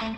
[0.00, 0.14] Larry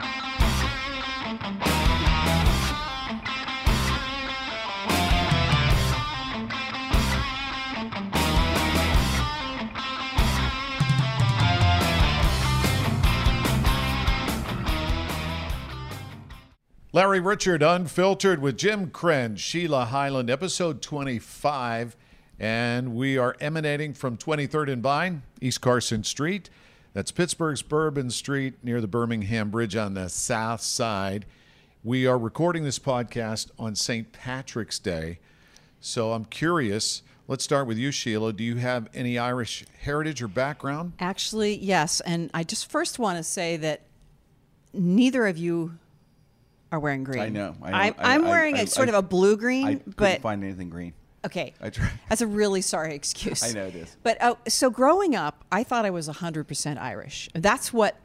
[17.18, 21.96] Richert Unfiltered with Jim Krenn, Sheila Hyland, episode 25.
[22.38, 26.50] And we are emanating from 23rd and Vine, East Carson Street.
[26.94, 31.24] That's Pittsburgh's Bourbon Street near the Birmingham Bridge on the south side.
[31.82, 34.12] We are recording this podcast on St.
[34.12, 35.18] Patrick's Day.
[35.80, 37.02] So I'm curious.
[37.28, 38.32] Let's start with you, Sheila.
[38.34, 40.92] Do you have any Irish heritage or background?
[40.98, 42.00] Actually, yes.
[42.00, 43.82] And I just first want to say that
[44.74, 45.78] neither of you
[46.70, 47.22] are wearing green.
[47.22, 47.56] I know.
[47.62, 47.76] I know.
[47.76, 49.96] I'm, I- I'm I- wearing I- a sort I- of a blue green, I couldn't
[49.96, 50.92] but find anything green.
[51.24, 51.54] Okay.
[51.60, 51.90] I tried.
[52.08, 53.42] That's a really sorry excuse.
[53.42, 53.96] I know it is.
[54.02, 57.28] But uh, so growing up, I thought I was 100% Irish.
[57.34, 57.96] That's what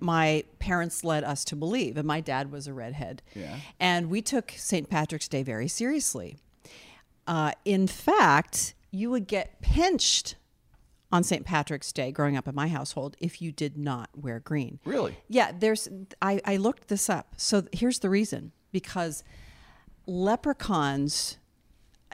[0.00, 1.96] my parents led us to believe.
[1.96, 3.22] And my dad was a redhead.
[3.34, 3.56] Yeah.
[3.80, 4.88] And we took St.
[4.88, 6.36] Patrick's Day very seriously.
[7.26, 10.36] Uh, in fact, you would get pinched
[11.10, 11.44] on St.
[11.44, 14.80] Patrick's Day growing up in my household if you did not wear green.
[14.84, 15.16] Really?
[15.28, 15.88] Yeah, there's
[16.20, 17.34] I, I looked this up.
[17.36, 18.52] So here's the reason.
[18.72, 19.24] Because
[20.06, 21.38] leprechauns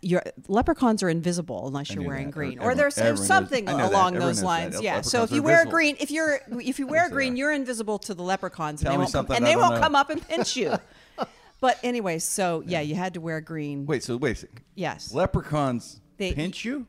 [0.03, 2.33] your leprechauns are invisible unless you're wearing that.
[2.33, 4.81] green, or there's something along those lines.
[4.81, 5.00] Yeah.
[5.00, 5.70] So if you wear invisible.
[5.72, 7.39] green, if you're if you wear green, that.
[7.39, 10.11] you're invisible to the leprechauns, Tell and they won't come, and they won't come up
[10.11, 10.75] and pinch you.
[11.61, 13.86] but anyway, so yeah, you had to wear green.
[13.86, 14.61] Wait, so wait a second.
[14.75, 15.14] Yes.
[15.14, 16.87] Leprechauns They- pinch you?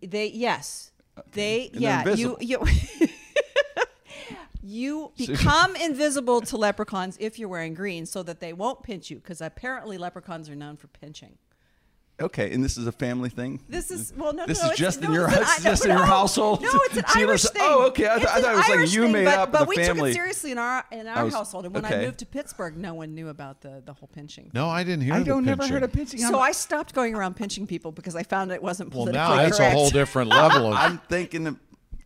[0.00, 0.92] They yes,
[1.32, 2.64] they And yeah you you.
[4.64, 9.16] You become invisible to leprechauns if you're wearing green, so that they won't pinch you.
[9.16, 11.36] Because apparently leprechauns are known for pinching.
[12.22, 13.60] Okay, and this is a family thing.
[13.68, 14.66] This is well, no, This no.
[14.66, 16.62] is it's, just in no, your it's an- house- no, just in your no, household?
[16.62, 17.62] No, it's an Sheila Irish thing.
[17.64, 19.38] oh, okay, I It's thought- I thought it was like Irish you thing, made but,
[19.38, 20.10] up but the we took family.
[20.10, 21.64] it seriously in our in our was- household.
[21.66, 24.50] And when I moved to Pittsburgh, no one knew about the the whole pinching.
[24.54, 26.20] No, I didn't hear I the don't never heard of pinching.
[26.20, 29.56] So I'm, stopped going around pinching people because I found it wasn't Well, now that's
[29.58, 29.74] correct.
[29.74, 30.74] a whole different level of.
[30.74, 31.56] I'm thinking that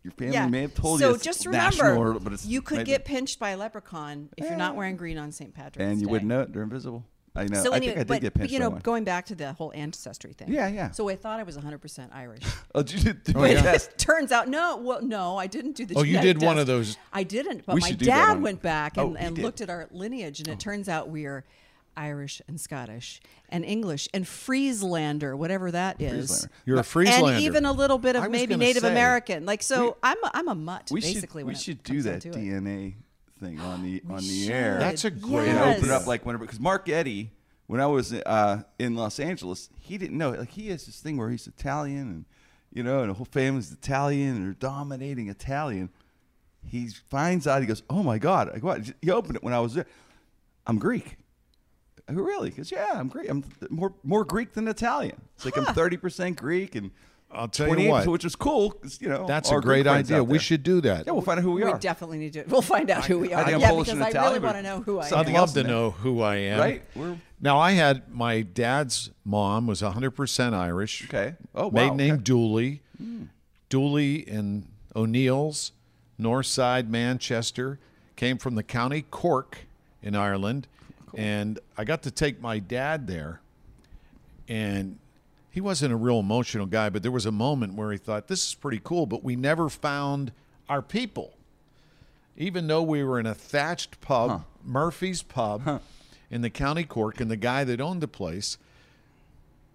[0.03, 1.17] your family may have told so you.
[1.17, 4.45] So just remember, or- but it's you could maybe- get pinched by a leprechaun if
[4.47, 5.53] you're not wearing green on St.
[5.53, 6.11] Patrick's and you Day.
[6.11, 6.53] wouldn't know it.
[6.53, 7.03] They're invisible.
[7.37, 7.63] I know.
[7.63, 8.79] So I anyway, think I did but, get but you know, one.
[8.79, 10.49] going back to the whole ancestry thing.
[10.51, 10.91] Yeah, yeah.
[10.91, 12.43] So I thought I was 100% Irish.
[12.75, 13.61] Oh, did you do Oh, yeah.
[13.61, 13.97] test?
[13.97, 14.77] Turns out, no.
[14.77, 15.95] Well, no, I didn't do the.
[15.95, 18.33] Oh, you genetic did one of those- I didn't, but We my should do that
[18.33, 20.55] dad went back Oh, and, he and looked at our lineage, and it oh.
[20.57, 21.43] turns out we are
[21.95, 26.29] Irish and Scottish and English and Frieslander, whatever that is.
[26.29, 26.49] Frieslander.
[26.65, 27.33] You're a Frieslander.
[27.35, 28.91] And even a little bit of maybe Native say.
[28.91, 29.45] American.
[29.45, 31.21] Like so, I'm a, I'm a mutt We basically.
[31.21, 32.35] should when we it should do comes down that to it.
[32.35, 32.93] DNA
[33.39, 34.51] thing on the on the should.
[34.51, 34.77] air.
[34.79, 35.77] That's a great and Yes.
[35.79, 37.31] open up like whenever because Mark Eddy,
[37.67, 41.17] when I was uh, in Los Angeles, he didn't know like he has this thing
[41.17, 42.25] where he's Italian and
[42.73, 45.89] you know, and the whole family's Italian and they're dominating Italian.
[46.65, 48.81] He finds out he goes, "Oh my God!" I go out.
[49.01, 49.85] He opened it when I was there.
[50.65, 51.17] I'm Greek.
[52.09, 52.49] I go, really?
[52.49, 53.29] Because yeah, I'm Greek.
[53.29, 55.21] I'm th- more more Greek than Italian.
[55.35, 56.91] It's like I'm 30 percent Greek and
[57.29, 58.07] I'll tell you what.
[58.07, 58.71] which is cool.
[58.71, 60.21] 'cause, you know, That's our a great friends idea.
[60.21, 60.39] out We there.
[60.43, 61.05] should do that.
[61.05, 61.77] Yeah, we'll find out who we We are.
[61.77, 62.43] definitely need to.
[62.47, 63.43] We'll find out who we I are.
[63.45, 65.03] think I'm yeah, Polish because and I Italian, really but want to know who I
[65.03, 65.09] am.
[65.09, 65.75] something I'd else love to in there.
[65.75, 66.59] know who I am.
[66.59, 66.83] Right?
[66.95, 71.03] We're- Now, I had my dad's mom was 100% Irish.
[71.05, 71.35] Okay.
[71.53, 71.69] Oh, wow.
[71.71, 72.23] Maiden name Okay.
[72.23, 72.81] Dooley.
[72.97, 73.23] Hmm.
[73.69, 75.73] Dooley and O'Neill's,
[76.17, 77.77] North Side, Manchester.
[78.15, 79.59] Came from the county Cork
[80.01, 80.67] in Ireland.
[81.13, 83.41] And I got to take my dad there.
[84.47, 84.97] And
[85.57, 88.47] he wasn't a real emotional guy, but there was a moment where he thought, this
[88.49, 90.31] is pretty cool, but we never found
[90.69, 91.33] our people.
[92.37, 95.81] Even though we were in a thatched pub, Murphy's Pub
[96.29, 98.59] in the county Cork, and the guy that owned the place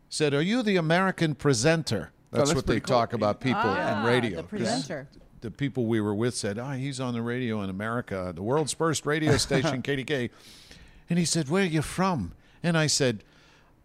[0.09, 2.13] said, Are you the American presenter?
[2.31, 2.95] That's, that's what they cool.
[2.99, 4.37] talk about people Ah, in radio.
[4.37, 5.09] the 'Cause presenter.
[5.41, 8.73] The people we were with said, Oh, he's on the radio in America, the world's
[8.73, 10.31] first radio station, KDK.
[11.11, 12.35] And he said, Where are you from?
[12.63, 13.25] And I said,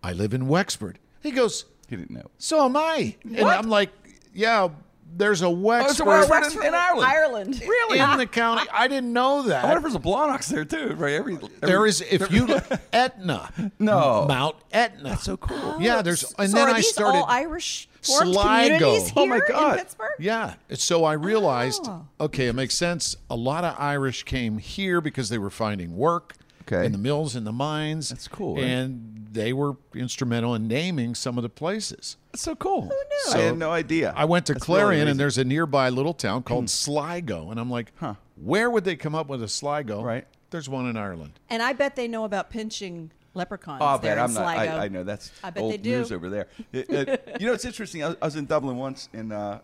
[0.03, 0.99] I live in Wexford.
[1.23, 2.29] He goes, He didn't know.
[2.37, 3.15] So am I.
[3.23, 3.89] And I'm like,
[4.33, 4.69] Yeah,
[5.15, 7.07] there's a oh, there's a Wexford Wexford Wexford, in Ireland.
[7.09, 7.61] Ireland.
[7.61, 7.99] Really?
[7.99, 8.67] in the county.
[8.71, 9.63] I didn't know that.
[9.63, 10.95] I wonder if there's a Blawnox there too.
[10.95, 11.13] Right?
[11.13, 13.49] Every, every There is if you look Etna.
[13.79, 14.25] No.
[14.27, 15.09] Mount Etna.
[15.11, 15.77] That's so cool.
[15.81, 18.41] Yeah, there's and so then are I these started all Irish formed Sligo.
[18.77, 19.71] communities Oh, here my God.
[19.73, 20.11] in Pittsburgh?
[20.19, 20.55] Yeah.
[20.73, 22.05] So I realized, Oh.
[22.21, 23.15] okay, it makes sense.
[23.29, 26.35] A lot of Irish came here because they were finding work
[26.69, 26.85] Okay.
[26.85, 28.09] in the mills and the mines.
[28.09, 28.65] That's cool, right?
[28.65, 32.17] And they were instrumental in naming some of the places.
[32.31, 32.81] That's so cool.
[32.81, 33.39] Who knew?
[33.39, 34.13] I had no idea.
[34.15, 35.07] I went to That's Clarion, amazing.
[35.11, 38.15] and there's a nearby little town called Sligo, and I'm like, Huh.
[38.35, 40.01] where would they come up with a Sligo?
[40.03, 40.27] Right.
[40.49, 41.33] There's one in Ireland.
[41.49, 44.55] And I bet they know about pinching leprechauns Oh, I there bet in I'm not.
[44.55, 44.71] Sligo.
[44.75, 45.97] I, I know that's I bet old they do.
[45.99, 46.47] news over there.
[46.73, 48.03] It- it- you know, it's interesting.
[48.03, 49.59] I was, I was in Dublin once, and uh,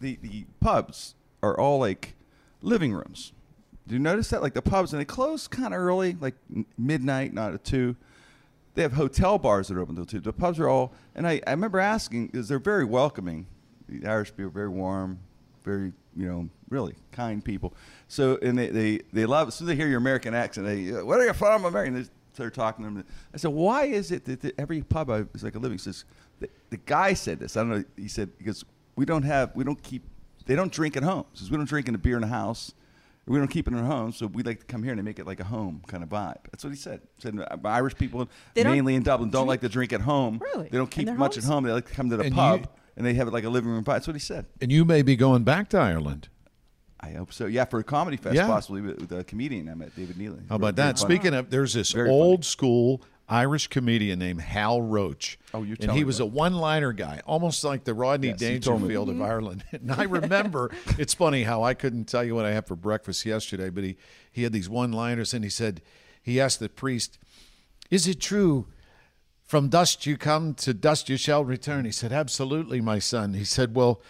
[0.00, 2.14] the the pubs are all like
[2.62, 3.32] living rooms,
[3.86, 4.42] Do you notice that?
[4.42, 7.94] Like the pubs, and they close kind of early, like m- midnight, not at two.
[8.76, 10.20] They have hotel bars that are open till two.
[10.20, 13.46] The pubs are all, and I, I remember asking because they're very welcoming.
[13.88, 15.18] The Irish people are very warm,
[15.64, 17.72] very you know really kind people.
[18.06, 20.92] So and they they, they love as soon as they hear your American accent, they
[20.92, 21.94] uh, what are you from American?
[21.94, 23.04] They start talking to them.
[23.32, 26.04] I said, why is it that, every pub I like a living says
[26.38, 27.56] the, the guy said this.
[27.56, 27.84] I don't know.
[27.96, 28.62] He said because
[28.94, 30.02] we don't have we don't keep
[30.44, 31.24] they don't drink at home.
[31.32, 32.74] Says we don't drink in a beer in the house.
[33.28, 35.18] We don't keep it in our home, so we'd like to come here and make
[35.18, 36.36] it like a home kind of vibe.
[36.52, 37.00] That's what he said.
[37.16, 40.38] He said uh, Irish people, They mainly in Dublin, don't like to drink at home.
[40.40, 40.68] Really?
[40.68, 41.38] They don't keep much homes?
[41.38, 41.64] at home.
[41.64, 43.50] They like to come to the And pub you- and they have it like a
[43.50, 43.94] living room vibe.
[43.94, 44.46] That's what he said.
[44.60, 46.28] And you may be going back to Ireland.
[47.00, 47.46] I hope so.
[47.46, 48.46] Yeah, for a comedy fest, Yeah.
[48.46, 50.40] possibly with, with a comedian I met, David Neely.
[50.48, 50.98] How about Very that?
[51.00, 51.14] funny.
[51.16, 55.38] Speaking of, there's this Very old school Irish comedian named Hal Roach.
[55.52, 58.48] Oh, you're and he was a one-liner guy, almost like the Rodney Yes, you.
[58.60, 59.64] Dangerfield of Ireland.
[59.72, 63.26] And I remember, it's funny how I couldn't tell you what I had for breakfast
[63.26, 63.96] yesterday, but he
[64.30, 65.82] he had these one-liners, and he said,
[66.22, 67.18] he asked the priest,
[67.90, 68.66] "Is it true?"
[69.44, 71.84] From dust you come, to dust you shall return.
[71.84, 73.34] He said, Absolutely, my son.
[73.34, 74.02] He said, Well,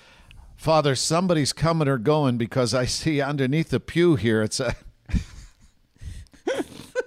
[0.56, 4.74] Father, somebody's coming or going because I see underneath the pew here it's a.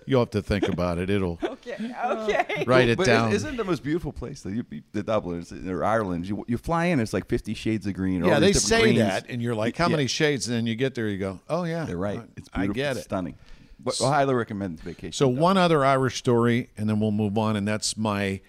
[0.06, 1.10] You'll have to think about it.
[1.10, 1.40] It'll
[1.74, 2.39] Okay.
[2.39, 2.63] Okay.
[2.66, 3.31] write it But down.
[3.33, 4.42] Isn't the most beautiful place?
[4.42, 4.63] The,
[4.94, 6.27] the Dublin it's- or Ireland.
[6.27, 8.24] You, you fly in, it's like Fifty Shades of Green.
[8.24, 8.98] or yeah, all they say greens.
[9.00, 9.92] that, and you're like, How Yeah.
[9.98, 10.48] many shades?
[10.48, 11.86] And then you get there, you go, Oh, yeah.
[11.86, 12.21] They're right.
[12.38, 12.74] It's I beautiful.
[12.75, 13.04] get it.
[13.04, 13.36] Stunning.
[13.80, 15.13] But I highly recommend the vacation.
[15.13, 18.42] So, one other Irish story, and then we'll move on, and that's my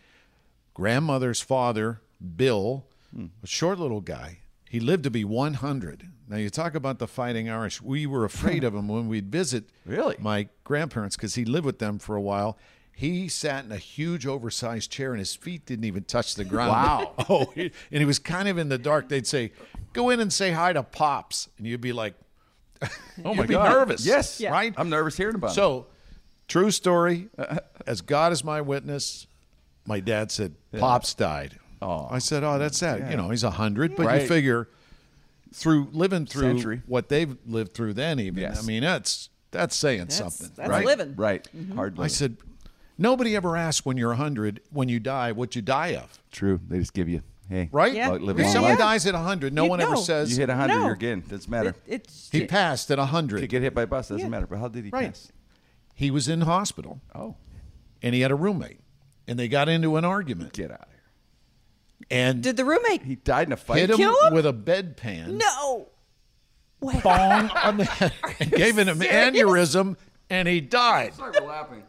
[0.75, 2.01] grandmother's father,
[2.37, 3.27] Bill, Hmm.
[3.43, 4.39] a short little guy.
[4.69, 6.09] He lived to be 100.
[6.29, 7.83] Now, you talk about the fighting Irish.
[7.83, 10.17] We were afraid of him when we'd visit Really?
[10.21, 12.57] my grandparents because he lived with them for a while.
[12.93, 16.71] He sat in a huge, oversized chair, and his feet didn't even touch the ground.
[16.71, 17.15] Wow.
[17.31, 19.09] oh, and he was kind of in the dark.
[19.09, 19.53] They'd say,
[19.95, 22.15] "Go in and say hi to Pops," and you'd be like,
[22.83, 22.89] oh
[23.35, 23.39] my God.
[23.39, 24.05] you'd be nervous.
[24.07, 24.51] Yes, Yeah.
[24.53, 24.75] right?
[24.77, 25.55] I'm nervous hearing about it.
[25.55, 25.87] So,
[26.49, 27.29] true story.
[27.39, 27.61] Uh-huh.
[27.87, 29.27] As God is my witness,
[29.87, 31.59] my dad said Pops died.
[31.81, 32.09] Aw.
[32.15, 33.01] I said, "Oh, that's sad.
[33.01, 33.11] Yeah.
[33.13, 34.29] You know, he's a hundred, but you Right.
[34.29, 34.69] figure
[35.55, 36.83] through living through Century.
[36.87, 38.43] what they've lived through, then even.
[38.43, 38.63] Yes.
[38.63, 40.85] I mean, that's that's saying That's- something, that's right?
[40.85, 41.15] living.
[41.17, 41.49] Right.
[41.57, 41.75] Mm-hmm.
[41.77, 41.99] Hard.
[41.99, 42.37] I said,
[43.01, 46.61] nobody ever asks when you're hundred when you die what you die of, True.
[46.69, 47.93] They just give you, hey, right?
[47.93, 48.11] Yeah.
[48.11, 48.77] Like If someone yeah.
[48.79, 50.85] dies at hundred, no You one ever says You hit 100, No.
[50.85, 51.25] you're again.
[51.29, 51.71] Doesn't matter.
[51.87, 53.49] It, it's he passed at a to hundred.
[53.49, 54.29] get hit by a bus doesn't Yeah.
[54.29, 54.47] matter.
[54.47, 55.07] But how did he Right.
[55.09, 55.33] pass?
[55.95, 57.37] He was in hospital, Oh,
[58.03, 58.81] and he had a roommate,
[59.27, 62.07] and they got into an argument, get out of here.
[62.11, 63.03] and did the roommate?
[63.03, 63.79] He died in a fight.
[63.81, 64.35] hit him, Kill him?
[64.35, 65.33] with a bedpan.
[65.39, 65.89] no.
[66.83, 67.03] Wait.
[67.03, 69.15] bong on the head and gave him an serious?
[69.75, 69.97] aneurysm
[70.31, 71.13] and he died.
[71.13, 71.83] Sorry for laughing.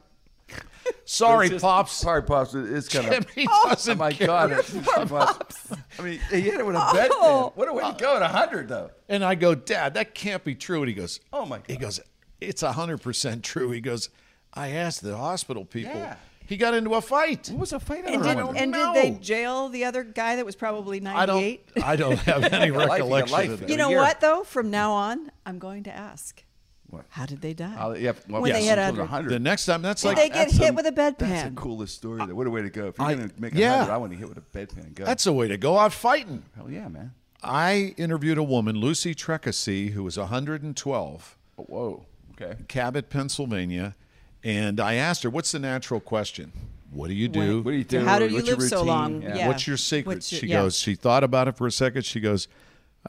[1.05, 1.91] Sorry, just- Pops.
[1.91, 2.53] Sorry, pops.
[2.53, 3.27] It's kind of.
[3.35, 4.27] Jimmy Oh doesn't my care.
[4.27, 4.51] God!
[4.51, 5.51] It's too much.
[5.99, 7.09] I mean, he hit it with a bedpan.
[7.11, 7.51] Oh.
[7.55, 8.91] What a way to go at hundred, though.
[9.09, 10.79] And I go, Dad, that can't be true.
[10.79, 11.65] And he goes, Oh, my god.
[11.69, 11.99] He goes,
[12.39, 13.71] It's hundred percent true.
[13.71, 14.09] He goes,
[14.53, 15.93] I asked the hospital people.
[15.95, 16.15] Yeah.
[16.47, 17.47] He got into a fight.
[17.51, 18.93] What was a fight And, did, and know.
[18.93, 21.35] did they jail the other guy that was probably I don't.
[21.37, 21.67] 98?
[21.81, 23.49] I don't have any got life, you recollection life.
[23.51, 23.69] of that.
[23.69, 23.99] You know year.
[23.99, 24.43] what, though?
[24.43, 26.43] From now on, I'm going to ask.
[26.91, 27.05] What?
[27.09, 27.73] How did they die?
[27.75, 29.29] Uh, yeah, well, When they yes, hit it was 100.
[29.29, 31.17] The next time, that's Did like they get hit a- with a bedpan?
[31.19, 32.25] That's the coolest story.
[32.25, 32.35] Though.
[32.35, 32.87] What a way to go!
[32.87, 33.77] If you're gonna make a yeah.
[33.79, 35.05] hundred, I want to hit with a bedpan and go.
[35.05, 36.43] that's a way to go out fighting.
[36.55, 37.13] hell yeah, man.
[37.41, 41.37] I interviewed a woman, Lucy Trecassey, who was 112.
[41.57, 42.05] Oh, whoa.
[42.39, 42.55] Okay.
[42.67, 43.95] Cabot, Pennsylvania,
[44.43, 46.51] and I asked her, "What's the natural question?
[46.91, 47.61] What do you do?
[47.61, 48.01] What do you do?
[48.01, 48.87] How do you What's your live so routine?
[48.87, 49.21] long?
[49.21, 49.35] Yeah.
[49.37, 49.47] Yeah.
[49.47, 50.61] What's your secret?" What's your- she yeah.
[50.61, 50.77] goes.
[50.77, 52.03] She thought about it for a second.
[52.05, 52.47] She goes,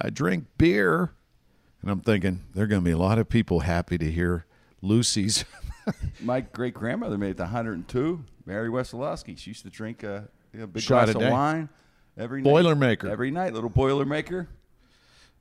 [0.00, 1.12] "I drink beer,"
[1.82, 4.46] and I'm thinking there are going to be a lot of people happy to hear
[4.80, 5.44] Lucy's.
[6.20, 8.24] My great grandmother made it to 102.
[8.46, 9.36] Mary Wesolowski.
[9.38, 11.68] She used to drink a, a big Shot glass a of wine
[12.16, 12.50] every night.
[12.52, 13.10] Boilermaker.
[13.10, 14.46] Every night, little Boilermaker.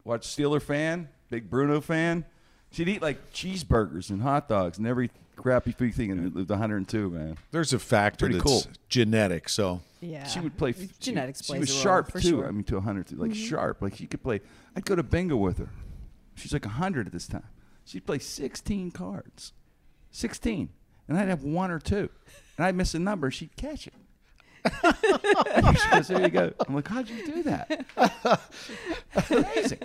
[0.03, 2.25] Watch Steeler fan, big Bruno fan.
[2.71, 7.09] She'd eat like cheeseburgers and hot dogs and every crappy food thing and lived 102,
[7.09, 7.37] man.
[7.51, 8.63] There's a factor Pretty that's cool.
[8.89, 9.49] genetic.
[9.49, 10.25] So Yeah.
[10.25, 10.73] She would play.
[10.99, 12.29] Genetics she plays was a role, sharp for too.
[12.29, 12.39] sure.
[12.39, 12.47] Mm-hmm.
[12.47, 13.15] I mean, to 102.
[13.15, 13.81] like sharp.
[13.81, 14.41] Like she could play.
[14.75, 15.69] I'd go to bingo with her.
[16.41, 17.47] She's like 100 at this time.
[17.85, 19.53] She'd play 16 cards,
[20.11, 20.69] 16,
[21.07, 22.09] and I'd have one or two,
[22.57, 23.31] and I'd miss a number.
[23.31, 23.93] She'd catch it.
[25.81, 27.85] she goes, "There you go." I'm like, "How'd you do that?"
[29.13, 29.79] That's amazing.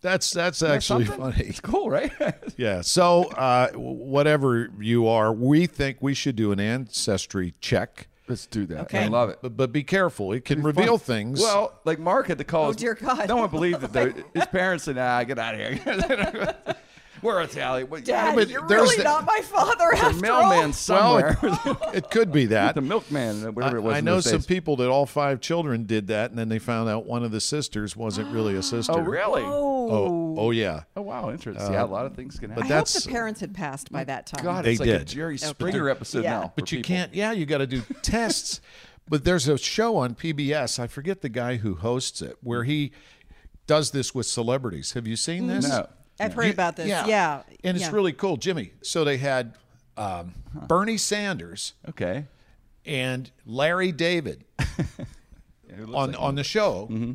[0.00, 1.42] that's that's actually funny.
[1.44, 2.12] It's cool, right?
[2.56, 2.82] Yeah.
[2.82, 8.06] So uh, whatever you are, we think we should do an ancestry check.
[8.32, 8.80] Let's do that.
[8.84, 9.00] Okay.
[9.04, 9.40] I love it.
[9.42, 11.16] But, but be careful; it can reveal Fun.
[11.16, 11.38] things.
[11.38, 12.64] Well, like Mark had to call.
[12.64, 13.28] Oh, his- dear God.
[13.28, 13.92] No one believed it.
[13.92, 14.10] Though.
[14.32, 16.56] His parents said, "Ah, get out of here."
[17.22, 17.88] We're Italian.
[17.88, 20.72] Well, Dad, but you're there's really the- not my father the after mailman all.
[20.72, 21.38] somewhere.
[21.94, 22.74] It could be that.
[22.74, 23.92] the milkman, uh, whatever it was.
[23.92, 24.46] I, I in know some days.
[24.46, 27.40] people that all five children did that, and then they found out one of the
[27.40, 28.92] sisters wasn't really a oh, sister.
[28.94, 29.42] Oh, really?
[29.42, 29.88] Oh.
[29.90, 30.82] oh, oh yeah.
[30.96, 31.30] Oh, wow.
[31.30, 31.72] Interesting.
[31.72, 32.64] yeah, uh, a lot of things can happen.
[32.64, 34.44] I that's- hope the parents had passed by that time.
[34.44, 35.04] God, They it's like a.
[35.04, 36.40] Jerry Springer episode Yeah.
[36.40, 36.52] now.
[36.56, 36.88] But you people.
[36.88, 37.14] can't.
[37.14, 38.60] Yeah, you got to do tests.
[39.08, 40.78] But there's a show on PBS.
[40.78, 42.92] I forget the guy who hosts it, where he
[43.66, 44.92] does this with celebrities.
[44.92, 45.68] Have you seen this?
[45.68, 45.88] No.
[46.20, 46.86] I've heard You- about this.
[46.88, 47.06] Yeah.
[47.06, 47.42] yeah.
[47.64, 47.92] and it's yeah.
[47.92, 48.72] really cool, Jimmy.
[48.82, 49.54] So they had
[49.96, 50.34] um,
[50.68, 52.26] Bernie Sanders Okay.
[52.86, 54.44] and Larry David
[55.68, 57.12] Yeah, on like on the show, Mm-hmm.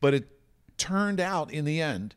[0.00, 0.28] but it
[0.78, 2.14] turned out in the end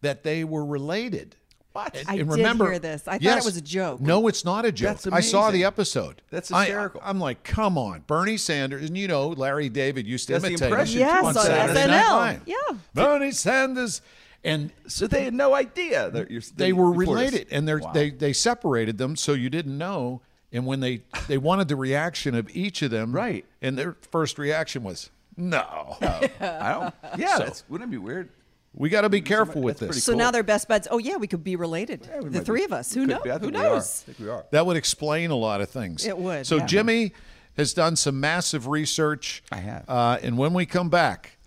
[0.00, 1.36] that they were related.
[1.72, 1.96] What?
[1.96, 3.08] And, I and did remember, hear this.
[3.08, 4.00] I thought it was a joke.
[4.00, 5.00] No, it's not a joke.
[5.00, 6.22] That's I saw the episode.
[6.30, 7.00] That's I- hysterical.
[7.04, 10.44] I, am like, come on, Bernie Sanders, and you know Larry David used to That's
[10.44, 12.10] the imitate him impression, Yes, on on Saturday Night SNL.
[12.12, 12.42] Live.
[12.46, 12.54] Yeah.
[12.94, 14.02] Bernie Sanders,
[14.44, 16.42] and So they had no idea that you're.
[16.56, 17.92] they were related, and they're, Wow.
[17.92, 20.20] they they separated them so you didn't know.
[20.52, 23.44] And when they they wanted the reaction of each of them, Right.
[23.60, 26.94] And their first reaction was, no, I don't.
[27.18, 28.28] Yeah, So- that's, wouldn't it be weird?
[28.76, 30.02] we got to be careful with this.
[30.02, 30.18] So Cool.
[30.18, 30.88] now they're best buds.
[30.90, 32.08] Oh yeah, we could be related.
[32.22, 32.64] we the three be.
[32.64, 32.92] of us.
[32.92, 33.22] Who Could knows?
[33.24, 33.62] Who think we are.
[33.62, 34.02] knows?
[34.02, 34.44] I think we are.
[34.50, 36.04] That would explain a lot of things.
[36.04, 36.66] It would, So yeah.
[36.66, 37.12] Jimmy
[37.56, 39.44] has done some massive research.
[39.52, 39.84] I have.
[39.88, 41.38] Uh, and when we come back,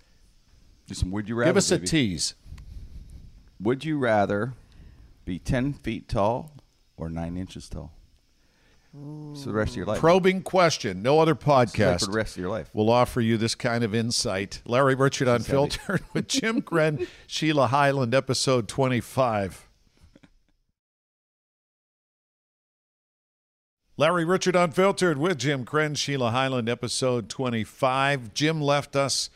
[0.86, 1.50] Do some would you rather.
[1.50, 2.34] give us a tease.
[3.60, 4.54] Would you rather
[5.24, 6.52] be ten feet tall
[6.96, 7.92] or nine inches tall?
[9.34, 10.00] So the rest of your life.
[10.00, 11.02] Probing question.
[11.02, 12.70] No other This is like podcast for the rest of your life.
[12.72, 14.62] will offer you this kind of insight.
[14.64, 19.68] Larry Richert Unfiltered with Jim Krenn, Sheila Hyland, episode 25.
[23.98, 28.32] Larry Richert Unfiltered with Jim Krenn, Sheila Hyland, episode 25.
[28.32, 29.28] Jim left us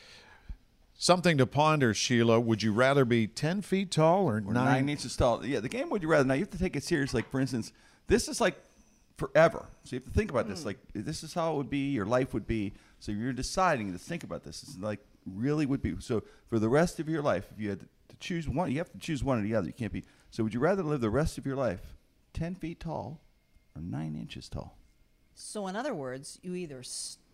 [1.02, 2.38] something to ponder, Sheila.
[2.38, 4.54] Would you rather be 10 feet tall or, Or nine?
[4.54, 5.44] nine inches tall.
[5.44, 6.24] Yeah, the game would you rather.
[6.24, 7.12] Now you have to take it serious.
[7.12, 7.72] Like for instance,
[8.06, 8.56] this is like
[9.16, 9.66] forever.
[9.84, 10.60] So you have to think about this.
[10.62, 10.68] Hmm.
[10.68, 11.90] Like this is how it would be.
[11.90, 12.72] Your life would be.
[13.00, 14.62] So you're deciding to think about this.
[14.62, 15.96] It's like really would be.
[15.98, 18.92] So for the rest of your life, if you had to choose one, you have
[18.92, 19.66] to choose one or the other.
[19.66, 20.04] You can't be.
[20.30, 21.96] So would you rather live the rest of your life
[22.32, 23.20] ten feet tall
[23.74, 24.78] or nine inches tall?
[25.34, 26.82] So in other words, you either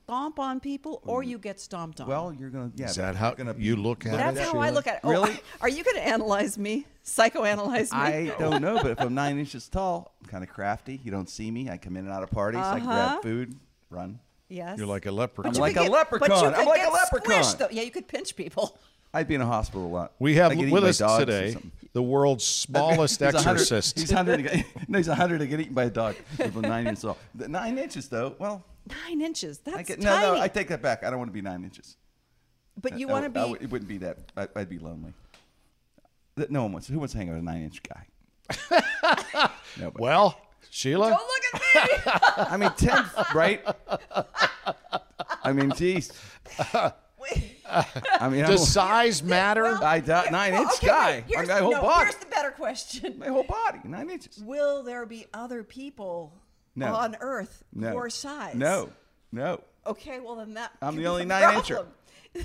[0.08, 2.06] stomp on people or you get stomped on.
[2.08, 2.70] Well, you're gonna.
[2.74, 4.42] Yeah, Is that how gonna you look at that's it?
[4.44, 4.74] how I Sheila?
[4.74, 5.00] look at it.
[5.04, 5.38] Oh, Really?
[5.60, 6.86] are you going to analyze me?
[7.04, 7.98] Psychoanalyze me?
[7.98, 10.98] I don't know, but if I'm nine inches tall, I'm kind of crafty.
[11.04, 11.68] You don't see me.
[11.68, 12.60] I come in and out of parties.
[12.60, 12.84] I Uh-huh.
[12.86, 13.54] grab food,
[13.90, 14.18] run.
[14.48, 14.78] yes.
[14.78, 15.50] You're like a leprechaun.
[15.50, 16.28] I'm you like could a get- leprechaun.
[16.30, 17.42] But you I'm could like a leprechaun.
[17.42, 17.68] squished, though.
[17.70, 18.78] Yeah, you could pinch people.
[19.12, 20.12] I'd be in a hospital a lot.
[20.18, 21.72] We have I get eaten with by us dogs or today something.
[21.94, 23.98] the world's smallest He's a hundred- exorcist.
[23.98, 24.36] He's hundred.
[24.38, 26.16] to get- No, he's hundred to get eaten by a dog.
[26.38, 27.16] With a nine inches tall.
[27.34, 28.34] The nine inches though.
[28.38, 28.62] Well,
[29.06, 29.58] Nine inches.
[29.58, 30.22] That's I get tiny.
[30.22, 30.40] no, no.
[30.40, 31.04] I take that back.
[31.04, 31.96] I don't want to be nine inches.
[32.80, 33.50] but you uh, want to oh, be.
[33.52, 34.18] would- it wouldn't be that.
[34.36, 35.12] I, I'd be lonely.
[36.36, 36.88] That- No one wants.
[36.88, 38.06] Who wants to hang out with a nine inch guy?
[39.78, 40.02] Nobody.
[40.02, 40.40] well,
[40.70, 42.12] Sheila, Don't look at me.
[42.50, 43.04] I mean, ten,
[43.34, 43.64] right?
[45.42, 46.12] I mean, geez.
[47.70, 49.66] I mean, I'm size matter?
[49.82, 51.14] I doubt nine inch okay, guy.
[51.16, 52.04] wait, here's, my whole no, body.
[52.04, 53.18] here's the better question.
[53.18, 53.80] my whole body.
[53.84, 54.38] Nine inches.
[54.38, 56.32] Will there be other people
[56.78, 56.94] No.
[56.94, 57.92] on Earth No.
[57.92, 58.54] your size?
[58.54, 58.90] No.
[59.32, 59.60] No.
[59.86, 60.72] Okay, well then that.
[60.82, 61.86] I'm the only nine-incher.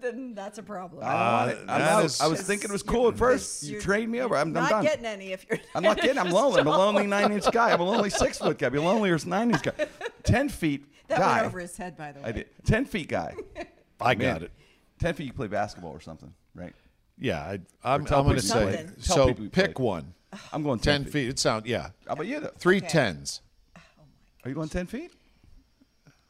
[0.00, 1.02] then that's a problem.
[1.02, 1.58] I don't ah, want it.
[1.68, 3.64] I, that I was thinking it was cool at first.
[3.64, 4.36] You You're- trained me over.
[4.36, 4.84] I'm, I'm not done.
[4.84, 5.58] getting any if you're.
[5.74, 6.18] I'm not kidding.
[6.18, 6.60] I'm lonely.
[6.60, 7.72] I'm a lonely nine inch guy.
[7.72, 8.68] I'm a lonely six foot guy.
[8.68, 9.72] I'm a lonely nine inch guy.
[10.22, 11.34] Ten feet That guy.
[11.36, 12.28] went over his head, by the way.
[12.28, 12.46] I did.
[12.64, 13.34] Ten feet guy.
[14.00, 14.34] I Man.
[14.34, 14.52] got it.
[15.00, 15.26] Ten feet.
[15.26, 16.74] You play basketball or something, right?
[17.18, 18.60] Yeah, I, I'm, I'm going to say.
[18.60, 19.02] you played.
[19.02, 19.78] Tell So pick played.
[19.78, 20.14] one.
[20.52, 21.28] I'm going ten feet.
[21.28, 21.90] It sounds yeah.
[22.06, 22.52] How about you though?
[22.58, 22.86] Three Okay.
[22.88, 23.40] tens.
[24.48, 25.12] Are you going ten feet?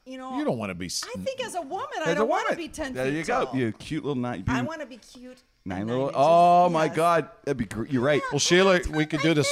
[0.05, 0.87] You know, You don't want to be.
[0.87, 3.47] I think as a woman, I don't want to be ten There feet you tall.
[3.47, 3.53] go.
[3.57, 4.43] You cute little nine.
[4.49, 5.39] I want to be cute.
[5.65, 6.07] nine and little.
[6.09, 6.17] inches.
[6.19, 6.97] Oh my Yes.
[6.97, 7.67] God, that'd be.
[7.67, 7.93] great.
[7.93, 8.21] you're right.
[8.33, 9.49] Well, Sheila, we could do this.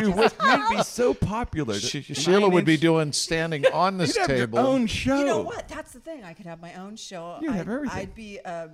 [0.00, 0.30] You would.
[0.44, 1.74] You'd be so popular.
[1.74, 4.58] She, Nine Sheila would be inch- doing standing on this You'd have table.
[4.60, 5.18] your own show.
[5.18, 5.66] You know what?
[5.66, 6.22] That's the thing.
[6.22, 7.38] I could have my own show.
[7.42, 7.98] You'd I'd, have everything.
[7.98, 8.68] I'd be uh,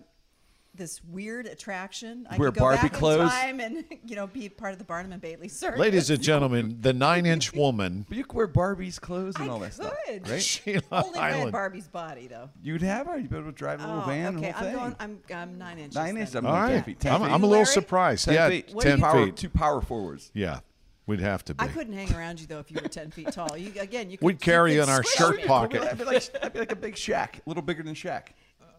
[0.79, 2.27] this weird attraction.
[2.31, 3.21] I Wear could go Barbie back clothes.
[3.21, 5.79] in time and you know be part of the Barnum and Bailey circus.
[5.79, 9.59] Ladies and gentlemen, the nine-inch woman, But you could wear Barbie's clothes and I all
[9.59, 10.29] that stuff, could.
[10.29, 10.41] right?
[10.43, 11.53] Sheila Only if I had Hyland.
[11.53, 12.49] Barbie's body though.
[12.63, 13.19] You'd have her.
[13.19, 14.37] You'd be able to drive a little Oh, van.
[14.39, 14.79] okay, the whole I'm thing.
[14.79, 14.97] going.
[15.01, 15.95] I'm, I'm nine inches.
[15.97, 16.17] Nine then.
[16.23, 16.35] inches.
[16.37, 17.01] I'm All 10 feet.
[17.01, 17.27] 10 I'm, feet.
[17.27, 17.67] I'm a little Larry?
[17.67, 18.25] surprised.
[18.25, 18.71] 10 yeah, feet.
[18.73, 19.37] What do ten you- power, feet.
[19.37, 20.31] Two power forwards.
[20.33, 20.61] Yeah,
[21.07, 21.65] we'd have to be.
[21.65, 23.57] I couldn't hang around you though if you were ten feet tall.
[23.57, 24.19] You again, you.
[24.19, 25.47] Could, We'd carry you in our squish shirt me.
[25.47, 25.83] pocket.
[25.83, 28.29] I'd be like, I'd be like a big Shaq, a little bigger than Shaq.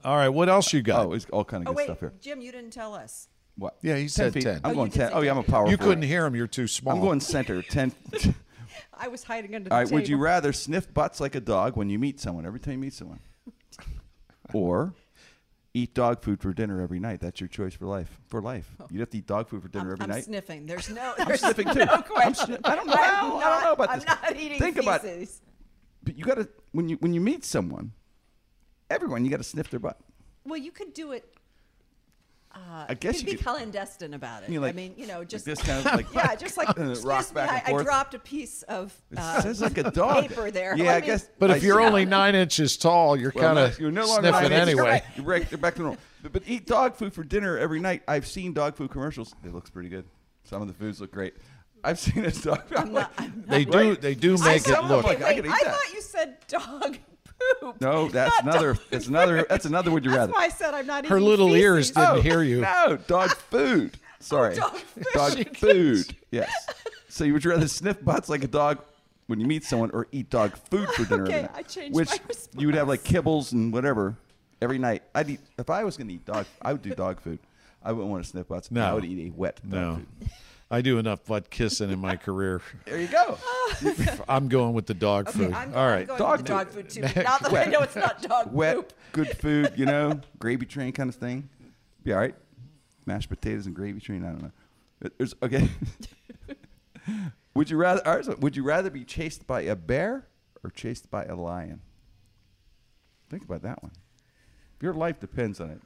[0.03, 1.06] All right, what else you got?
[1.06, 2.13] Oh, it's all kind of Oh good wait, stuff here.
[2.22, 3.27] Jim, you didn't tell us.
[3.58, 3.77] What?
[3.82, 4.44] Yeah, he said feet.
[4.44, 4.62] 10.
[4.63, 5.12] I'm Oh, going you did 10.
[5.13, 5.89] Oh, yeah, I'm a power you forward.
[5.91, 6.36] couldn't hear him.
[6.36, 6.96] You're too small.
[6.96, 7.62] I'm going center.
[7.70, 7.91] 10.
[8.94, 11.75] I was hiding under All the right, would you rather sniff butts like a dog
[11.75, 13.20] when you meet someone, every time you meet someone?
[14.53, 14.94] or
[15.74, 17.20] eat dog food for dinner every night.
[17.20, 18.20] That's your choice for life.
[18.27, 18.88] For life, oh.
[18.89, 20.24] you'd have to eat dog food for dinner I'm, every I'm night.
[20.25, 20.65] sniffing.
[20.65, 21.13] There's no.
[21.20, 21.86] I'm sniffing too.
[21.86, 22.56] no I'm question.
[22.56, 22.94] sni- I don't know.
[22.94, 24.06] I'm I don't- I don't know about this.
[24.08, 25.41] I'm not eating Think about- feces.
[26.01, 27.91] But you got to when you when you meet someone,
[28.89, 30.00] everyone you got to sniff their butt.
[30.46, 31.36] Well, you could do it.
[32.51, 34.50] Uh, I guess could you be could- clandestine about it.
[34.50, 36.67] You like- I mean, you know, Like just this kind of like yeah, just like
[36.79, 39.77] Uh, excuse rock me, and I, I dropped a piece of It uh, says like
[39.77, 40.27] a dog.
[40.29, 40.75] paper there.
[40.75, 41.29] Yeah, Let I me- guess.
[41.38, 44.08] But I if you're see- only nine inches tall, you're Well, kind of you're no
[44.08, 45.03] longer sniffing anyway.
[45.15, 46.00] You're back, you're back to normal.
[46.24, 48.01] But, but eat dog food for dinner every night.
[48.08, 49.36] I've seen dog food commercials.
[49.46, 50.05] It looks pretty good.
[50.43, 51.36] Some of the foods look great.
[51.84, 52.63] I've seen a dog.
[52.75, 53.96] I'm like, They do.
[53.96, 55.05] They do make saw it them look.
[55.05, 55.75] like- I Wait, could eat I that.
[55.75, 56.98] thought you said dog
[57.62, 57.81] poop.
[57.81, 58.74] no, that's not another.
[58.74, 59.46] dog That's another.
[59.50, 59.91] That's another.
[59.91, 60.34] Would you That's rather?
[60.34, 62.62] why I said I'm not Her eating little ears didn't hear you.
[62.62, 63.98] No, dog food.
[63.98, 64.55] Oh, Sorry.
[64.55, 65.05] dog food.
[65.13, 66.15] Dog food.
[66.31, 66.51] Yes.
[67.08, 68.79] So you would rather sniff butts like a dog
[69.27, 71.24] when you meet someone, or eat dog food for dinner?
[71.24, 71.51] every Okay, night?
[71.53, 72.19] I changed Which my
[72.62, 74.15] you would have like kibbles and whatever
[74.62, 75.03] every night.
[75.15, 76.46] I'd eat if I was going to eat dog.
[76.62, 77.39] I would do dog food.
[77.84, 78.72] I wouldn't want to sniff butts.
[78.72, 78.84] No.
[78.86, 80.29] I would eat a wet dog No, food.
[80.71, 82.61] I do enough butt kissing in my career.
[82.85, 83.38] There you go.
[84.29, 85.53] I'm going with the dog Okay, food.
[85.53, 86.07] I'm, All I'm right.
[86.07, 86.91] going Dog with the dog food.
[86.93, 87.21] food too.
[87.23, 88.93] Not that I know it's not dog wet, poop.
[89.13, 91.49] good food, you know, gravy train kind of thing.
[92.03, 92.35] Be all right.
[93.05, 94.23] Mashed potatoes and gravy train.
[94.23, 94.51] I don't know.
[94.99, 95.67] But There's okay.
[97.55, 98.05] would you rather?
[98.07, 100.27] all right, would you rather be chased by a bear
[100.63, 101.81] or chased by a lion?
[103.29, 103.93] Think about that one.
[104.81, 105.81] Your life depends on it.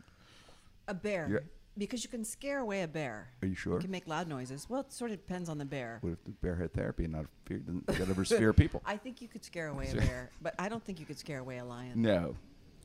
[0.88, 1.28] A bear.
[1.30, 1.44] You're-
[1.78, 3.30] Because you can scare away a bear.
[3.42, 3.74] Are you sure?
[3.74, 4.68] You can make loud noises.
[4.70, 5.98] Well, it sort of depends on the bear.
[6.02, 7.58] What if the bear had therapy and not fear?
[7.58, 8.82] Doesn't got ever fear people?
[8.86, 11.40] I think you could scare away a bear, but I don't think you could scare
[11.40, 11.94] away a lion.
[12.02, 12.36] No.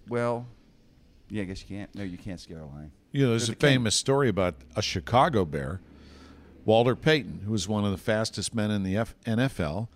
[0.09, 0.47] Well,
[1.29, 1.95] yeah, I guess you can't.
[1.95, 2.91] No, you can't scare a lion.
[3.13, 3.71] You know, there's There's a a king.
[3.71, 5.81] famous story about a Chicago Bear,
[6.65, 9.89] Walter Payton, who was one of the fastest men in the F- NFL.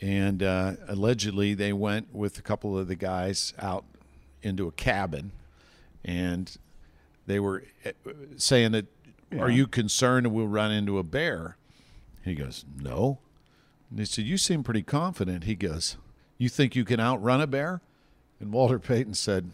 [0.00, 3.84] And uh, allegedly, they went with a couple of the guys out
[4.42, 5.32] into a cabin,
[6.04, 6.56] and
[7.28, 7.90] they were uh,
[8.36, 8.86] saying that,
[9.38, 11.56] "Are you concerned we'll run into a bear?"
[12.24, 13.18] He goes, "No."
[13.90, 15.96] And they said, "You seem pretty confident." He goes,
[16.38, 17.80] "You think you can outrun a bear?"
[18.40, 19.50] And Walter Payton said,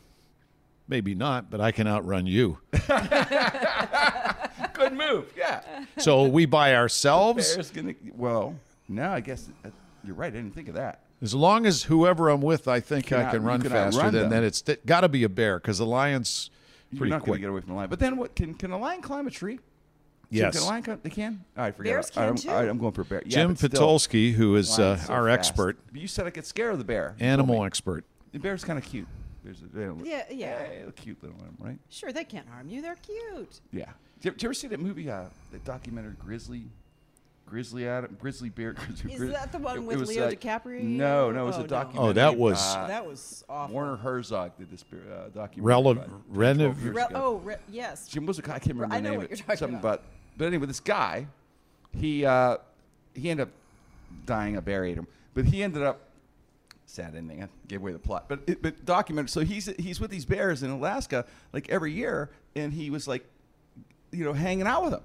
[0.87, 2.59] Maybe not, but I can outrun you.
[4.75, 5.33] Good move.
[5.37, 5.63] Yeah.
[5.99, 7.95] So we by ourselves, Bear's gonna.
[8.15, 8.55] Well,
[8.89, 9.71] no, I guess uh,
[10.05, 10.27] you're right.
[10.33, 11.01] I didn't think of that.
[11.23, 13.99] as long as whoever I'm with, I think can I can you run can faster.
[14.01, 14.31] outrun Then, them.
[14.31, 16.51] then it's got to be a bear because the lion's
[16.99, 17.35] You're not going quick.
[17.37, 17.91] to get away from the lion.
[17.91, 19.59] But then, what can can a lion climb a tree?
[20.31, 20.55] Yes.
[20.55, 21.01] Can a lion climb?
[21.03, 21.45] They can.
[21.57, 22.17] All right, forget Bears it.
[22.17, 22.51] All right, can I'm, too.
[22.51, 23.23] all right, I'm going for bear.
[23.25, 25.39] Yeah, Jim but still, Patulski, who is uh, lion's so our fast.
[25.51, 27.15] expert, But you said I get scared of the bear.
[27.21, 28.05] Animal expert.
[28.33, 29.07] The bear's kind of cute.
[29.45, 30.59] There's a, they don't- Yeah, yeah.
[30.59, 31.79] Hey, a cute little one, right?
[31.91, 32.81] Sure, they can't harm you.
[32.83, 33.61] They're cute.
[33.73, 33.85] Yeah.
[34.21, 36.65] Did you, did you ever see that movie, uh, the documentary Grizzly?
[37.55, 38.73] Grizzly Adam, Grizzly Bear.
[38.75, 40.83] Grizzly, Is Grizz- that the one it- it with was, Leo uh, DiCaprio?
[40.83, 41.67] No, no, it was Oh, a no.
[41.69, 42.11] documentary.
[42.11, 43.77] Oh, that was- uh, that was awful.
[43.77, 45.63] Werner Herzog did this uh, documentary.
[45.85, 48.09] Rele- about 10, Rene- 12 years Re- oh, re- yes.
[48.09, 48.55] Jim was a guy.
[48.57, 49.41] I can't remember I the know name what of you're it.
[49.47, 49.95] talking Something about.
[50.01, 50.05] about.
[50.37, 51.29] But anyway, this guy,
[51.97, 52.57] he uh,
[53.15, 53.53] he ended up
[54.27, 54.57] dying.
[54.57, 55.07] A bear ate him.
[55.35, 56.01] But he ended up
[56.87, 57.41] sad ending.
[57.41, 58.25] I gave away the plot.
[58.29, 59.31] But it, but documented.
[59.31, 63.25] So he's he's with these bears in Alaska like every year, and he was like,
[64.11, 65.03] you know, hanging out with them.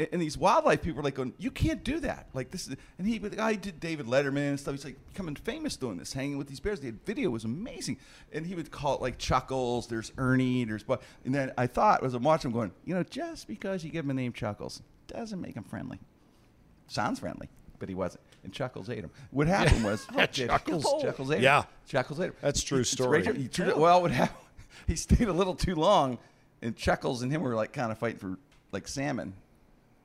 [0.00, 2.28] And, and these wildlife people are like going, you can't do that.
[2.32, 4.72] Like this is, and he, the guy did David Letterman and stuff.
[4.72, 6.80] He's like becoming famous doing this, hanging with these bears.
[6.80, 7.98] The video was amazing,
[8.32, 9.88] and he would call it like Chuckles.
[9.88, 10.64] There's Ernie.
[10.64, 13.84] There's but, and then I thought as I'm watching, him going, you know, just because
[13.84, 15.98] you give him a name Chuckles doesn't make him friendly.
[16.86, 18.24] Sounds friendly, but he wasn't.
[18.42, 19.10] And Chuckles ate him.
[19.32, 20.84] What happened was oh, Chuckles.
[21.02, 21.44] Chuckles ate him.
[21.44, 21.64] Yeah.
[21.86, 22.34] Chuckles ate him.
[22.40, 23.22] That's true story.
[23.22, 24.38] He well, what happened?
[24.86, 26.18] He stayed a little too long,
[26.62, 28.38] and Chuckles and him were like kind of fighting for
[28.72, 29.34] like salmon,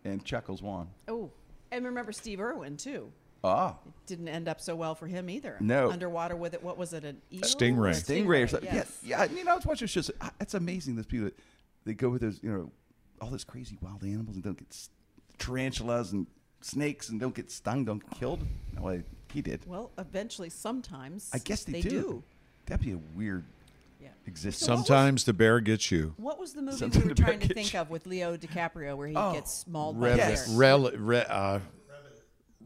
[0.05, 0.87] and Chuckles won.
[1.09, 1.31] Oh,
[1.71, 3.11] and remember Steve Irwin too.
[3.43, 5.57] Ah, It Didn't end up so well for him either.
[5.59, 5.91] No.
[5.91, 6.63] Underwater with it.
[6.63, 7.03] What was it?
[7.03, 7.41] An eel?
[7.41, 7.77] Stingray.
[7.77, 8.73] Or a Stingray or something.
[8.73, 8.97] Yes.
[9.03, 9.31] Yeah, yeah.
[9.37, 10.09] You know, it's watching shows.
[10.39, 10.95] It's amazing.
[10.95, 11.37] Those people that
[11.85, 12.71] they go with those, you know,
[13.21, 14.89] all those crazy wild animals and don't get s-
[15.37, 16.25] tarantulas and
[16.61, 18.39] snakes and don't get stung, don't get killed.
[18.73, 19.61] No, well, he did.
[19.67, 21.89] Well, eventually, sometimes I guess they, they do.
[21.89, 22.23] do.
[22.65, 23.45] That'd be a weird
[24.05, 24.11] Yeah.
[24.27, 24.65] existence.
[24.65, 26.13] So what was- Sometimes the bear gets you.
[26.17, 27.77] What was the movie Something we were trying to think it.
[27.77, 30.47] of with Leo DiCaprio where he Oh, gets mauled by Rev- a Yes.
[30.47, 30.57] bear?
[30.57, 31.59] Rel- re- uh,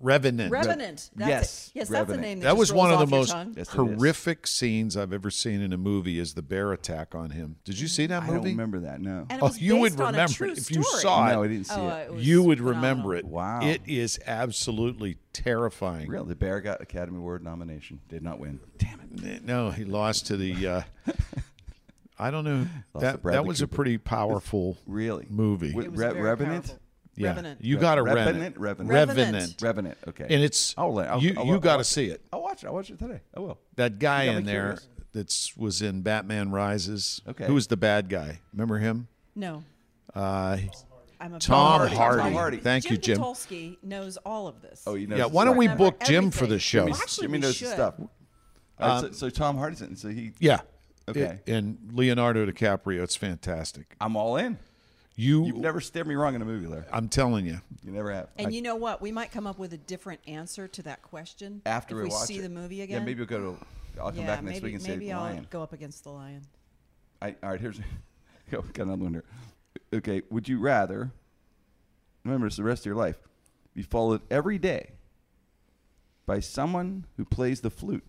[0.02, 0.52] Revenant.
[0.52, 1.10] Revenant.
[1.16, 1.80] That's Yes, It.
[1.80, 2.40] Yes, that's the name.
[2.40, 3.34] That, That just was one of the most.
[3.36, 3.68] Yes, it is.
[3.70, 6.20] horrific scenes I've ever seen in a movie.
[6.20, 7.58] Is the bear attack on him?
[7.66, 8.32] Did you see that movie?
[8.34, 9.02] I don't remember that.
[9.02, 9.26] No.
[9.30, 11.02] And it Oh, was you would based on a remember true it if you story.
[11.02, 11.34] saw it.
[11.34, 12.12] no, I didn't see Oh, it.
[12.12, 12.82] it you would phenomenal.
[12.82, 13.26] remember it.
[13.26, 13.60] Wow.
[13.62, 16.08] It is absolutely terrifying.
[16.10, 18.00] Really, the bear got Academy Award nomination.
[18.10, 18.60] Did not win.
[18.78, 19.44] Damn it.
[19.46, 20.68] No, he lost to the.
[20.68, 20.82] Uh,
[22.22, 22.64] I don't know.
[22.64, 25.26] to That that was a pretty powerful Really?
[25.30, 25.70] movie.
[25.70, 26.66] It was Re- Revenant?
[26.68, 26.80] powerful.
[27.20, 27.64] Yeah, Revenant.
[27.64, 28.56] you got to rent Revenant?
[28.56, 28.60] it.
[28.60, 28.92] Revenant.
[28.94, 29.62] Revenant.
[29.62, 29.98] Revenant.
[30.08, 30.24] Okay.
[30.30, 31.36] and it's I'll, I'll, you.
[31.38, 32.22] I'll, you got to see it.
[32.34, 32.68] I'll watch it.
[32.68, 33.20] I'll watch it today.
[33.36, 33.60] I will.
[33.76, 34.88] That guy You got in there, curious.
[35.14, 37.22] that's was in Batman Rises.
[37.28, 37.46] Okay.
[37.46, 38.40] Who was the bad guy?
[38.54, 39.08] Remember him?
[39.36, 39.64] No,
[40.16, 40.58] Uh,
[41.22, 41.96] I'm a Tom Hardy.
[41.96, 42.22] Hardy.
[42.24, 42.58] Tom Hardy.
[42.58, 43.18] Thank Jim you, Jim.
[43.20, 44.84] Katulski knows all of this.
[44.88, 45.18] Oh, you know.
[45.18, 45.26] yeah.
[45.26, 46.50] Why don't we Remember book Jim for everything.
[46.56, 46.86] the show?
[46.86, 47.74] Well, actually, Jimmy knows the should.
[47.74, 47.96] stuff.
[48.00, 48.08] All
[48.80, 49.98] right, so, so Tom Hardy's in.
[49.98, 50.32] So he.
[50.40, 50.62] Yeah.
[51.10, 51.40] Okay.
[51.48, 53.02] And Leonardo DiCaprio.
[53.04, 53.96] It's fantastic.
[54.00, 54.58] I'm all in.
[55.20, 55.46] You.
[55.46, 56.86] You've never stared me wrong in a movie, Larry.
[56.94, 57.60] I'm telling you.
[57.84, 58.30] You never have.
[58.38, 59.02] And I- you know what?
[59.02, 62.10] We might come up with a different answer to that question after if we, we
[62.10, 62.42] watch see it.
[62.44, 63.00] the movie again.
[63.02, 63.58] Yeah, maybe we'll go to.
[64.02, 65.46] I'll come Yeah, back next maybe, week and say maybe the I'll lion.
[65.50, 66.44] go up against the lion.
[67.22, 67.84] I, all right, here's go,
[68.60, 69.26] oh, got another one here.
[69.94, 71.12] Okay, would you rather
[72.24, 73.18] remember this the rest of your life
[73.76, 74.92] be followed every day
[76.26, 78.08] by someone who plays the flute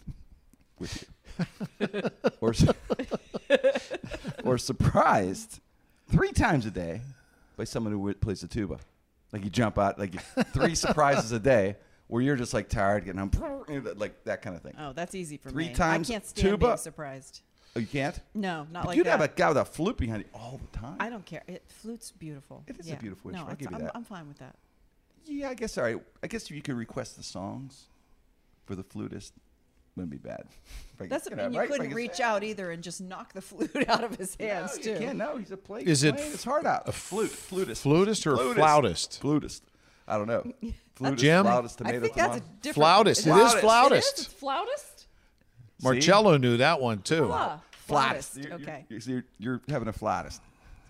[0.79, 1.05] with
[1.41, 1.89] you,
[2.41, 2.55] or
[4.45, 5.59] or surprised
[6.11, 7.01] three times a day
[7.57, 8.79] by someone who plays the tuba?
[9.33, 10.21] Like you jump out like
[10.53, 11.77] three surprises a day.
[12.09, 13.31] Where you're just like tired, getting home,
[13.97, 14.75] like that kind of thing.
[14.77, 15.75] Oh, that's easy for Three me.
[15.75, 16.67] times I can't stand tuba?
[16.67, 17.43] being surprised.
[17.77, 18.19] Oh, you can't.
[18.35, 19.11] No, not But like you'd that.
[19.13, 20.97] have a guy with a flute behind you all the time.
[20.99, 21.45] I don't care.
[21.47, 22.65] It flute's beautiful.
[22.67, 22.97] It is a Yeah.
[22.97, 23.51] beautiful No, instrument.
[23.53, 23.93] I'll give you I'm, that.
[23.95, 24.57] I'm fine with that.
[25.25, 25.79] Yeah, I guess.
[25.79, 25.99] All right.
[26.21, 27.85] I guess if you could request the songs
[28.67, 29.35] for the flutist,
[29.97, 30.45] wouldn't be bad.
[30.49, 31.69] If I could- Doesn't know, mean you right?
[31.71, 34.47] Couldn't could reach say- out either and just knock the flute out of his No,
[34.47, 34.99] hands you too.
[34.99, 35.19] can't.
[35.19, 35.83] No, he's a play.
[35.83, 36.89] Is it playing his heart out?
[36.89, 39.21] a flute, flutist, flutist or a flautist?
[39.21, 39.63] Flutist.
[40.09, 40.45] I don't know.
[40.97, 41.45] Flutist, Jim?
[41.47, 42.55] flautist, I tomato, think that's a tomato.
[42.63, 43.27] different Flautist.
[43.27, 43.57] It is Flautist.
[43.57, 44.19] It flautist.
[44.19, 45.07] It's flautist.
[45.83, 47.31] Marcello knew that one too.
[47.33, 48.35] Ah, flautist.
[48.35, 48.37] flautist.
[48.37, 48.85] You're, you're- Okay.
[48.89, 50.41] You're, you're, you're having a flautist.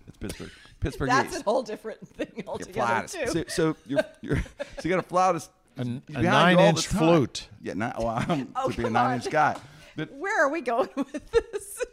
[0.07, 0.49] It's Pittsburgh.
[0.79, 1.09] Pittsburgh.
[1.09, 1.41] That's East.
[1.41, 2.73] a whole different thing You're altogether
[3.07, 3.13] flautist.
[3.13, 3.27] too.
[3.27, 4.43] So, so you're, you're so
[4.83, 5.49] you got a flautist.
[5.81, 7.47] A- a behind you all the nine-inch flute.
[7.61, 9.55] Yeah, not, well, I'm Oh, to be a come nine-inch guy.
[9.95, 11.85] But Where are we going with this?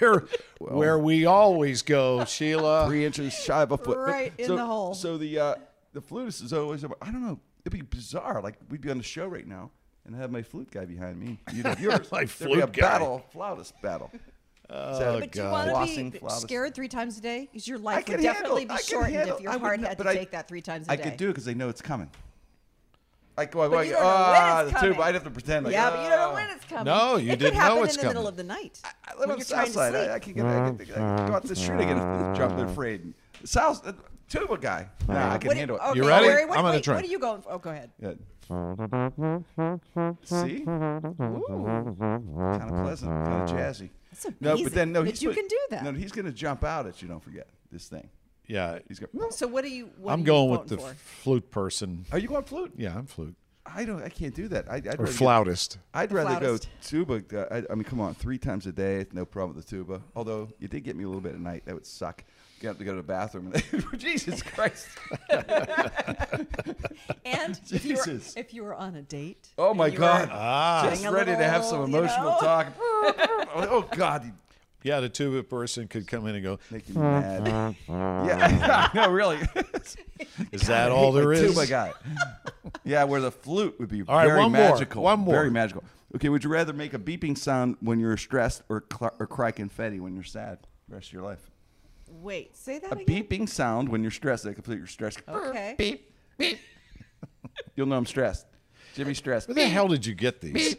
[0.00, 0.24] Where,
[0.58, 2.86] where we always go, Sheila.
[2.86, 3.96] three inches shy of a foot.
[3.96, 4.94] But- Right in so, the hole.
[4.94, 5.54] So the uh,
[5.92, 6.84] the flutist is always.
[6.84, 7.38] I don't know.
[7.64, 8.40] It'd be bizarre.
[8.40, 9.70] Like we'd be on the show right now
[10.06, 11.38] and have my flute guy behind me.
[11.52, 12.10] You'd have yours.
[12.10, 12.80] My There'd be a flute guy.
[12.80, 14.10] battle, flautist battle.
[14.70, 16.42] Oh, But do you want to be flautist.
[16.42, 17.48] scared three times a day?
[17.50, 19.88] Because your life would definitely handle- be shortened handle- if your I would heart not-
[19.88, 21.02] had to I- take that three times a I day.
[21.02, 22.10] I could do it because they know it's coming.
[23.38, 24.94] Like, well, But well, don't know when ah, it's the tuba.
[24.94, 25.08] coming.
[25.08, 25.64] I'd have to pretend.
[25.66, 26.34] Like, yeah, but you don't know ah.
[26.34, 26.84] when it's coming.
[26.86, 27.84] No, you it didn't know it's coming.
[27.84, 28.80] It could happen in the middle of the night.
[28.84, 29.80] I live when on you're trying to.
[29.80, 30.10] I, sleep.
[30.10, 30.46] I can get.
[30.46, 31.80] I can, I can go out to the street.
[31.80, 32.56] I get a jump.
[32.56, 33.14] They're afraid.
[33.44, 33.92] South uh,
[34.28, 34.88] tuba guy.
[35.06, 35.82] Nah, I can what handle it.
[35.82, 36.26] Okay, you ready?
[36.26, 36.96] Larry, what, I'm gonna wait, try.
[36.96, 37.52] What are you going for?
[37.52, 37.92] Oh, go ahead.
[38.00, 38.14] Yeah.
[40.24, 40.64] See?
[40.64, 40.98] Kind
[42.64, 43.90] of pleasant, kind of jazzy.
[44.10, 45.84] That's No, but then no, that he's you gonna- can do that.
[45.84, 47.08] No, he's going to jump out at you.
[47.08, 48.08] Don't forget this thing.
[48.48, 49.30] Yeah, He's going.
[49.30, 49.90] So what are you?
[49.98, 50.94] What I'm are you going with the for?
[51.22, 52.06] flute person.
[52.10, 52.72] Are you going flute?
[52.76, 53.36] Yeah, I'm flute
[53.70, 54.02] I don't.
[54.02, 54.66] I can't do that.
[54.70, 55.76] I, I'd or rather get- flautist.
[55.92, 56.68] I'd The rather flautist.
[56.90, 57.22] go tuba.
[57.38, 60.00] uh, I, I mean, come on, three times a day, no problem with the tuba.
[60.16, 62.24] Although you did get me a little bit at night, that would suck.
[62.62, 63.52] You have to go to the bathroom.
[63.98, 64.88] Jesus Christ!
[67.24, 68.36] And if you, were, Jesus.
[68.36, 69.48] if you were on a date.
[69.58, 70.28] Oh my you were God!
[70.32, 72.38] Ah, Just Getting a ready to have some little, you emotional know?
[72.40, 72.66] talk.
[72.80, 74.32] oh God!
[74.82, 75.00] You yeah.
[75.00, 76.58] The tuba person could come in and go.
[76.70, 77.76] Making me mm, mm, mad.
[77.88, 79.38] Mm, yeah, no, really.
[80.52, 81.52] Is that all there is?
[81.52, 81.92] Tuba guy.
[82.84, 84.70] Yeah, where the flute would be All right, very one more.
[84.70, 85.02] magical.
[85.02, 85.34] One more.
[85.34, 85.84] Very magical.
[86.14, 89.50] Okay, would you rather make a beeping sound when you're stressed or cl- or cry
[89.50, 90.58] confetti when you're sad?
[90.88, 91.50] The rest of your life.
[92.08, 92.98] Wait, say that again?
[92.98, 93.24] A again.
[93.24, 94.44] beeping sound when you're stressed.
[94.46, 95.16] Like complete your stress.
[95.28, 95.74] Okay.
[95.76, 96.58] Beep beep.
[97.76, 98.46] You'll know I'm stressed.
[98.94, 99.48] Jimmy stressed.
[99.48, 100.76] Where the hell did you get these?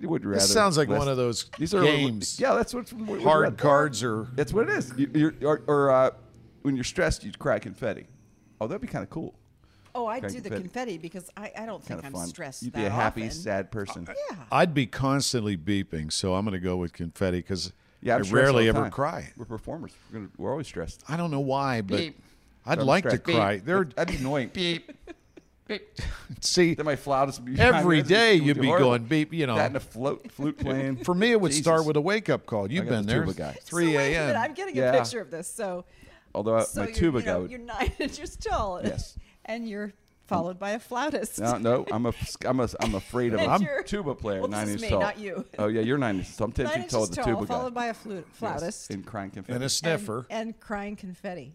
[0.00, 0.40] You would rather.
[0.40, 2.38] This sounds like less- one of those These are games.
[2.40, 2.88] Yeah, that's what,
[3.22, 4.92] Hard cards or That's what it is.
[4.96, 6.10] You, you're, or or uh,
[6.62, 8.06] when you're stressed, you cry confetti.
[8.60, 9.34] Oh, that'd be kind of cool.
[9.94, 10.62] Oh, I Kind do of the confetti.
[10.68, 12.26] confetti because I, I don't Kind think of I'm fun.
[12.28, 12.62] stressed.
[12.62, 13.32] You'd that be a happy, often.
[13.34, 14.06] sad person.
[14.30, 14.36] Yeah.
[14.52, 18.28] I'd be constantly beeping, so I'm going to go with confetti because Yeah, I'm I
[18.30, 19.32] rarely ever cry.
[19.36, 19.92] We're performers.
[20.12, 21.02] We're, gonna, we're always stressed.
[21.08, 22.22] I don't know why, but Beep.
[22.66, 23.24] I'd So I'm like to stressed.
[23.24, 23.36] Beep.
[23.36, 23.56] cry.
[23.58, 24.50] There, That'd be annoying.
[24.52, 24.92] Beep.
[25.68, 25.86] Beep.
[26.40, 28.88] see, Then my flautist would be every behind day you'd be horrible.
[28.88, 29.32] going beep.
[29.32, 30.96] You know, That and a float, flute playing.
[31.04, 32.70] for me it would start with a wake up call.
[32.72, 33.52] You've been the there, tuba guy.
[33.62, 34.42] 3 wait a minute, a.m.
[34.42, 34.92] I'm getting Yeah.
[34.94, 35.46] a picture of this.
[35.48, 35.84] So,
[36.34, 37.50] Although uh, so my tuba you guy know, would.
[37.50, 38.80] you're nine inches tall.
[38.82, 39.16] Yes.
[39.44, 39.92] And you're
[40.26, 41.38] followed by a flautist.
[41.40, 42.12] No, no, I'm a,
[42.44, 43.40] I'm a, I'm afraid of.
[43.40, 45.00] And A, I'm you're- tuba player, well, nine inches me, tall.
[45.00, 45.44] not you.
[45.58, 46.36] Oh yeah, you're nine inches.
[46.36, 46.46] tall.
[46.46, 47.54] I'm ten Nine feet tall inches the tall, tuba guy.
[47.54, 48.90] followed by a flute, flautist.
[48.90, 49.54] and crying confetti.
[49.54, 50.26] and a and- sniffer.
[50.28, 51.54] And, crying confetti.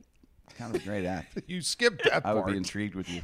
[0.57, 1.39] Kind of a great act.
[1.47, 3.21] you skipped that I would be intrigued with you.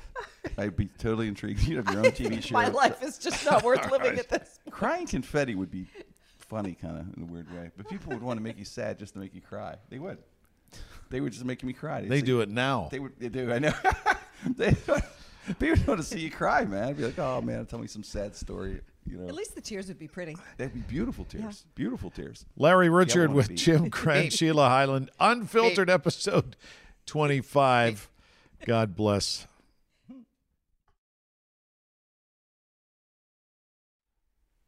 [0.57, 1.63] I'd be totally intrigued.
[1.67, 2.53] You'd have your own TV show.
[2.53, 4.71] My life is just not worth living at this point.
[4.75, 5.85] Crying confetti would be
[6.39, 7.69] funny, kind of in a weird way.
[7.77, 9.75] But people would want to make you sad just to make you cry.
[9.89, 10.17] They would.
[11.11, 12.01] They would just make me cry.
[12.01, 12.87] they do it now.
[12.91, 13.13] They would.
[13.19, 13.51] They do.
[13.51, 13.73] I know.
[14.55, 14.75] they.
[15.59, 16.93] People want to see you cry, man.
[16.93, 18.81] Be like, oh man, tell me some sad story.
[19.09, 20.37] You know, At least the tears would be pretty.
[20.57, 21.65] that'd be beautiful tears.
[21.73, 22.45] Beautiful tears.
[22.57, 26.55] Larry Richert wanna with be- Jim Grant, Sheila Hyland, unfiltered episode
[27.09, 28.07] 25.
[28.67, 29.47] God bless.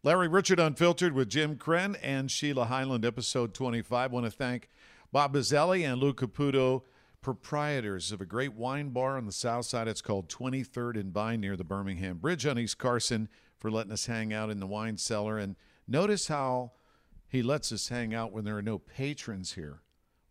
[0.04, 3.94] Larry Richert Unfiltered with Jim Krenn and Sheila Hyland, episode 25.
[3.94, 4.70] I want to thank
[5.12, 6.82] Bob Bazzelli and Lou Caputo,
[7.22, 9.88] proprietors of a great wine bar on the south side.
[9.88, 14.08] It's called 23rd and Vine near the Birmingham Bridge on East Carson for letting us
[14.08, 15.38] hang out in the wine cellar.
[15.38, 15.56] And
[15.88, 16.72] notice how
[17.28, 19.82] he lets us hang out when there are no patrons here.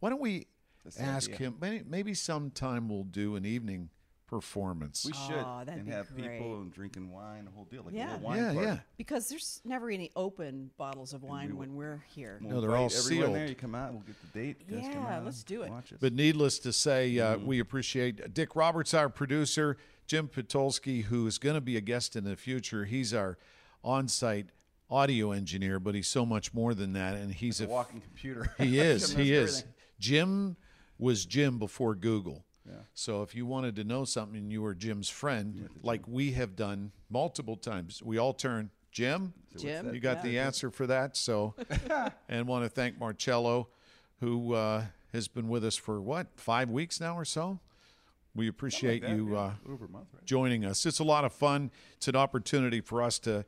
[0.00, 0.48] Why don't we
[0.84, 1.48] the ask idea.
[1.48, 1.56] him?
[1.60, 3.90] Maybe, maybe sometime we'll do an evening
[4.26, 5.04] performance.
[5.04, 6.38] We should Aw, that'd and be have great.
[6.38, 8.14] people and drinking wine, the whole deal, like Yeah.
[8.14, 8.66] a wine yeah, party.
[8.68, 8.78] yeah.
[8.96, 12.38] Because there's never any open bottles of wine we when we're here.
[12.40, 13.38] We'll No, they're all invite everyone There.
[13.40, 13.48] sealed.
[13.50, 14.56] You come out, we'll get the date.
[14.68, 15.72] You come Yeah, out, let's do it.
[16.00, 21.38] But needless to say, uh, we appreciate Dick Roberts, our producer, Jim Patolsky, who is
[21.38, 22.84] going to be a guest in the future.
[22.84, 23.36] He's our
[23.82, 24.50] on-site
[24.88, 28.54] audio engineer, but he's so much more than that, and he's a a walking computer.
[28.58, 29.58] he is he is.
[29.58, 29.74] everything.
[29.98, 30.56] Jim
[31.00, 32.44] was Jim before Google.
[32.68, 32.74] Yeah.
[32.94, 36.54] So if you wanted to know something and you were Jim's friend, like we have
[36.54, 39.32] done multiple times, we all turn Jim.
[39.58, 40.22] Jim, You got yeah.
[40.22, 41.16] the answer for that.
[41.16, 41.54] So,
[42.28, 43.68] and want to thank Marcello,
[44.20, 47.58] who uh, has been with us for what five weeks now or so.
[48.34, 49.40] We appreciate Like that, you yeah.
[49.40, 50.24] uh, over a month, right?
[50.24, 50.86] joining us.
[50.86, 51.70] It's a lot of fun.
[51.96, 53.44] It's an opportunity for us to,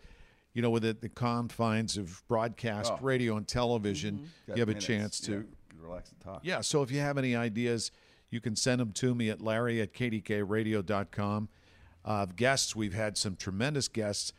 [0.55, 2.99] you know, with the confines of broadcast, Oh.
[3.01, 4.53] radio, and television, Mm-hmm.
[4.55, 4.87] You have a minutes.
[4.87, 5.33] chance to.
[5.33, 5.43] Yeah,
[5.83, 6.41] relax and talk.
[6.43, 7.91] Yeah, so if you have any ideas,
[8.31, 11.49] you can send them to me at larry at kdkradio.com.
[12.05, 14.33] Uh, guests, we've had some tremendous guests.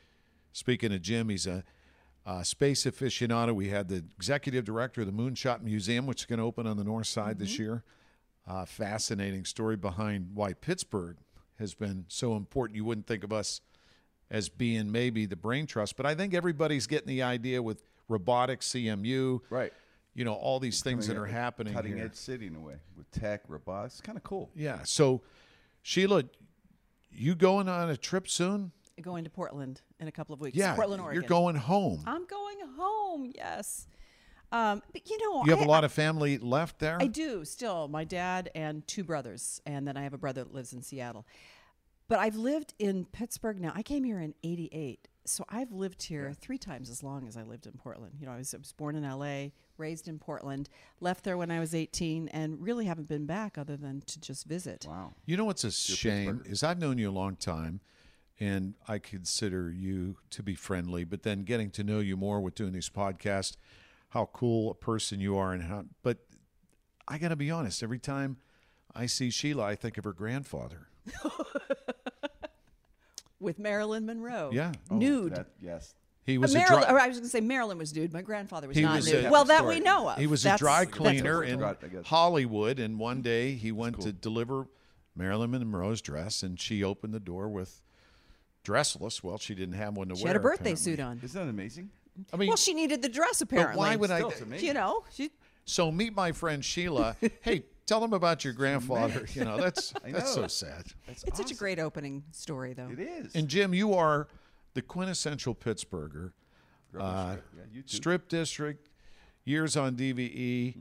[0.51, 1.63] Speaking of Jim, he's a
[2.25, 3.53] uh, space aficionado.
[3.53, 6.77] We had the executive director of the Moonshot Museum, which is going to open on
[6.77, 7.83] the north side this year.
[8.47, 11.17] Uh, fascinating story behind why Pittsburgh
[11.59, 12.75] has been so important.
[12.75, 13.61] You wouldn't think of us
[14.29, 18.69] as being maybe the brain trust, but I think everybody's getting the idea with robotics,
[18.69, 19.71] CMU, Right.
[20.15, 22.05] You know, all these things that are happening Cutting here.
[22.05, 23.95] edge city in a way with tech, robotics.
[23.95, 24.51] It's kind of cool.
[24.55, 24.79] Yeah.
[24.83, 25.21] So,
[25.81, 26.23] Sheila,
[27.11, 28.71] you going on a trip soon?
[29.01, 30.55] Going to Portland in a couple of weeks.
[30.55, 30.75] Yeah.
[30.75, 31.19] Portland, Oregon.
[31.21, 32.03] You're going home.
[32.05, 33.31] I'm going home.
[33.35, 33.87] Yes.
[34.51, 36.97] Um, but you know, You have I- a lot of family left there.
[37.01, 37.87] I do still.
[37.87, 41.25] My dad and two brothers, and then I have a brother that lives in Seattle.
[42.07, 43.71] But I've lived in Pittsburgh now.
[43.73, 47.43] I came here in '88, so I've lived here three times as long as I
[47.43, 48.15] lived in Portland.
[48.19, 51.51] You know, I was, I was born in LA, raised in Portland, left there when
[51.51, 54.85] I was 18, and really haven't been back other than to just visit.
[54.87, 55.13] Wow.
[55.25, 57.79] You know what's a shame is I've known you a long time,
[58.39, 61.03] and I consider you to be friendly.
[61.03, 63.55] But then getting to know you more with doing these podcasts,
[64.09, 65.85] how cool a person you are, and how.
[66.01, 66.17] But
[67.07, 67.81] I got to be honest.
[67.81, 68.37] Every time
[68.93, 70.87] I see Sheila, I think of her grandfather.
[73.43, 74.49] With Marilyn Monroe.
[74.53, 74.71] Yeah.
[74.89, 75.35] Oh, Nude.
[75.35, 75.93] That, yes.
[76.25, 78.13] He was a Marilyn, dry, or I was going to say Marilyn was nude.
[78.13, 79.25] My grandfather was He not was nude.
[79.25, 79.75] a- well, that story.
[79.75, 80.17] we know of.
[80.17, 83.99] He was That's- a dry cleaner what- in Forgot, Hollywood, and one day he went
[84.01, 84.67] to deliver
[85.17, 87.81] Marilyn Monroe's dress, and she opened the door with
[88.63, 89.21] dressless.
[89.23, 90.29] Well, she didn't have one to She wear.
[90.29, 90.83] She had a birthday apparently.
[90.83, 91.19] suit on.
[91.21, 91.89] Isn't that amazing?
[92.31, 93.73] I mean, Well, she needed the dress apparently.
[93.75, 94.19] but why would I?
[94.29, 94.63] Still, it's.
[94.63, 95.31] You know, she
[95.65, 97.15] So meet my friend Sheila.
[97.41, 99.25] hey, tell them about your grandfather.
[99.33, 100.83] You know, that's I that's so sad.
[101.07, 102.89] That's It's such a great opening story, though.
[102.91, 103.35] It is.
[103.35, 104.27] And Jim, you are
[104.73, 106.31] the quintessential Pittsburgher.
[106.97, 107.45] Uh, strip.
[107.57, 107.95] Yeah, you too.
[107.97, 108.89] Strip District,
[109.45, 110.75] years on DVE,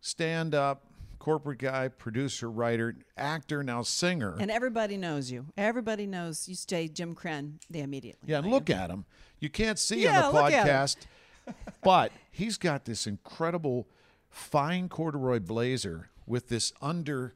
[0.00, 0.84] stand up,
[1.18, 4.36] corporate guy, producer, writer, actor, now singer.
[4.38, 5.46] And everybody knows you.
[5.56, 7.54] Everybody knows you stay Jim Krenn.
[7.68, 8.28] They immediately.
[8.28, 8.52] Yeah, know and you.
[8.54, 9.04] look at him.
[9.40, 11.54] You can't see Yeah, on the look at him.
[11.54, 13.88] podcast, but he's got this incredible
[14.28, 17.34] fine corduroy blazer with this under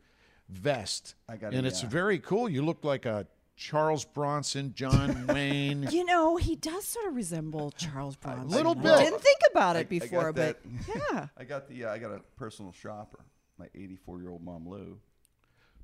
[0.49, 1.89] vest, I gotta- and it's yeah.
[1.89, 2.49] very cool.
[2.49, 5.89] You look like a Charles Bronson, John Wayne.
[5.91, 8.47] You know, he does sort of resemble Charles Bronson.
[8.53, 8.91] A little bit.
[8.93, 9.11] I bit.
[9.11, 11.03] didn't think about I- I it got before, but that.
[11.13, 11.27] yeah.
[11.39, 11.85] I got the.
[11.85, 13.21] Uh, I got a personal shopper.
[13.59, 14.99] My 84 year old mom Lou.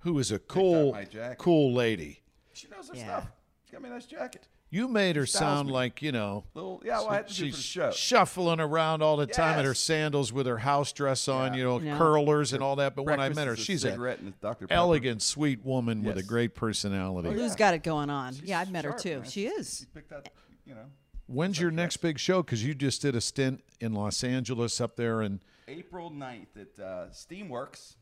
[0.01, 0.97] who is a cool,
[1.39, 2.21] cool lady.
[2.53, 3.05] She knows her Yeah.
[3.21, 3.31] stuff.
[3.65, 4.49] She got me a nice jacket.
[4.73, 5.75] You made her sound me.
[5.75, 6.45] like you know.
[6.55, 6.81] Little.
[6.85, 6.99] Yeah.
[7.01, 7.91] Well, I had to She's show.
[7.91, 11.59] shuffling around all the time in her sandals with her house dress on, Yeah.
[11.59, 11.99] you know, Yeah.
[11.99, 12.95] curlers and all that.
[12.95, 14.69] But when I met her, a she's a cigarette and a Dr.
[14.69, 14.75] Pepper.
[14.79, 17.31] elegant, sweet woman with a great personality.
[17.31, 18.35] Lou's got it going on.
[18.35, 19.21] She's yeah, I've met her too.
[19.21, 19.29] man.
[19.29, 19.79] She is.
[19.81, 20.29] She picked up.
[20.65, 20.87] You know,
[21.27, 22.43] When's your next big show?
[22.43, 26.83] Because you just did a stint in Los Angeles up there, and April 9th at
[26.85, 27.95] uh, Steamworks.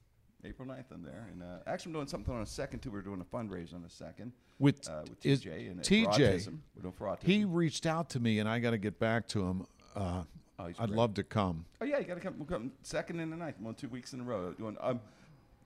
[0.44, 1.28] April 9th, I'm there.
[1.32, 2.90] And uh, actually, I'm doing something on a second, too.
[2.90, 4.32] We're doing a fundraiser on a second.
[4.58, 5.70] with, uh, with TJ.
[5.70, 6.58] and TJ, autism.
[6.76, 7.22] We're doing for autism.
[7.24, 9.66] he reached out to me, and I got to get back to him.
[9.94, 10.22] Uh,
[10.60, 10.90] Oh, I'd great.
[10.90, 11.66] love to come.
[11.80, 12.34] Oh yeah, you got to come.
[12.36, 13.54] We'll come second and the ninth.
[13.60, 14.52] I'm on two weeks in a row.
[14.54, 14.98] Doing um,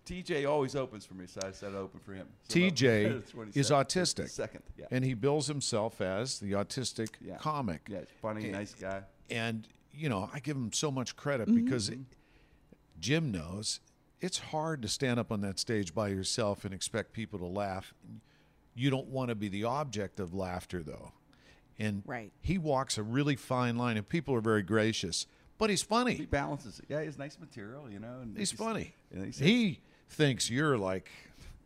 [0.05, 2.27] TJ always opens for me, so I said open for him.
[2.49, 3.23] So TJ
[3.57, 4.29] is autistic.
[4.29, 7.39] Second, yeah, And he bills himself as the autistic yeah.
[7.39, 7.87] comic.
[7.89, 9.01] Yeah, funny, nice guy.
[9.31, 11.65] And, you know, I give him so much credit Mm-hmm.
[11.65, 11.99] because it-
[13.01, 13.81] Jim knows
[14.23, 17.93] it's hard to stand up on that stage by yourself and expect people to laugh.
[18.75, 21.13] You don't want to be the object of laughter, though.
[21.79, 22.31] and Right.
[22.41, 25.27] he walks a really fine line, and people are very gracious.
[25.59, 26.15] But he's funny.
[26.15, 26.87] He balances it.
[26.89, 28.21] Yeah, he's nice material, you know.
[28.23, 28.95] And He's funny.
[29.13, 31.11] and he's, He thinks you're like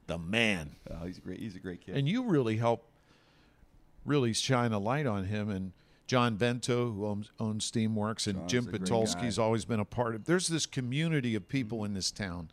[0.07, 1.41] the man, oh, he's a great.
[1.41, 1.97] He's a great kid.
[1.97, 2.89] and you really help
[4.05, 5.51] really shine a light on him.
[5.51, 5.73] And
[6.07, 8.81] John Vento, who owns, owns Steamworks, and John's Jim a great
[9.39, 10.25] always been a part of.
[10.25, 12.49] There's this community of people in this town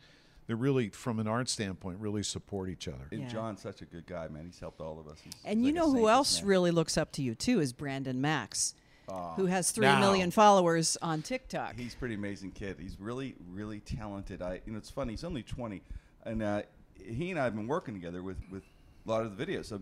[0.46, 3.06] that really, from an art standpoint, really support each other.
[3.12, 3.28] and Yeah.
[3.28, 4.44] John's such a good guy, man.
[4.46, 5.18] He's helped all of us.
[5.22, 6.48] He's, And he's you like know who else man.
[6.48, 8.74] really looks up to you too is Brandon Max,
[9.36, 10.00] who has three Now.
[10.00, 11.76] million followers on TikTok.
[11.76, 12.76] He's a pretty amazing kid.
[12.80, 14.42] He's really, really talented.
[14.42, 15.12] I, you know, it's funny.
[15.12, 15.80] He's only 20,
[16.24, 16.62] and uh,
[16.96, 18.64] he and I have been working together with with
[19.06, 19.66] a lot of the videos.
[19.66, 19.80] So,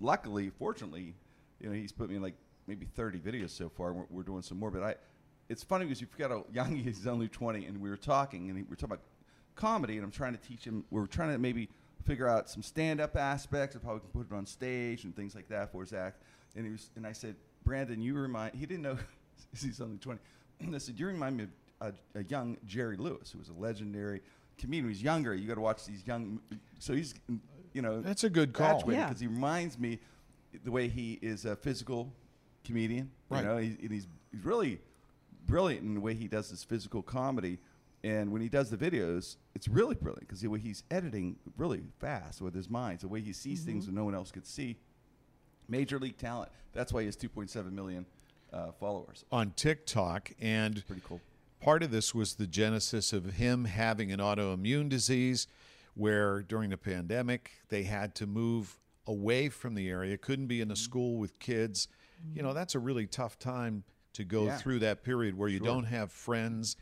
[0.00, 1.14] luckily, fortunately,
[1.60, 2.34] you know, he's put me in like
[2.66, 3.92] maybe 30 videos so far.
[3.92, 4.94] We're, we're doing some more, but I.
[5.48, 6.96] It's funny because you forget how young he is.
[6.98, 9.04] He's only 20, and we were talking, and we were talking about
[9.54, 10.84] comedy, and I'm trying to teach him.
[10.90, 11.68] We are trying to maybe
[12.04, 15.34] figure out some stand-up aspects of how we can put it on stage and things
[15.34, 16.22] like that for his act.
[16.56, 18.54] And he was, and I said, Brandon, you remind.
[18.54, 18.98] He didn't know
[19.60, 20.20] he's only 20.
[20.74, 21.44] I said, you remind me
[21.80, 24.20] of a, a young Jerry Lewis, who was a legendary
[24.58, 24.88] comedian.
[24.88, 25.34] He's younger.
[25.34, 26.40] You got to watch these young.
[26.78, 27.14] So he's,
[27.72, 28.82] you know, That's a good call.
[28.86, 29.08] Yeah.
[29.08, 29.98] because he reminds me
[30.64, 32.12] the way he is a physical
[32.64, 33.10] comedian.
[33.28, 33.42] Right.
[33.42, 34.80] You know, he, and he's he's really
[35.46, 37.58] brilliant in the way he does his physical comedy.
[38.02, 41.82] And when he does the videos, it's really brilliant because the way he's editing really
[42.00, 44.76] fast with his mind, the way he sees things that no one else could see.
[45.68, 46.50] Major league talent.
[46.74, 48.04] That's why he has 2.7 million
[48.52, 49.24] uh, followers.
[49.32, 51.20] on TikTok, and Pretty cool.
[51.60, 55.46] part of this was the genesis of him having an autoimmune disease,
[55.94, 60.66] where during the pandemic they had to move away from the area, couldn't be in
[60.68, 60.72] Mm-hmm.
[60.72, 61.88] a school with kids.
[62.32, 63.84] You know, that's a really tough time
[64.14, 64.56] to go Yeah.
[64.58, 65.66] through that period where you Sure.
[65.66, 66.76] don't have friends,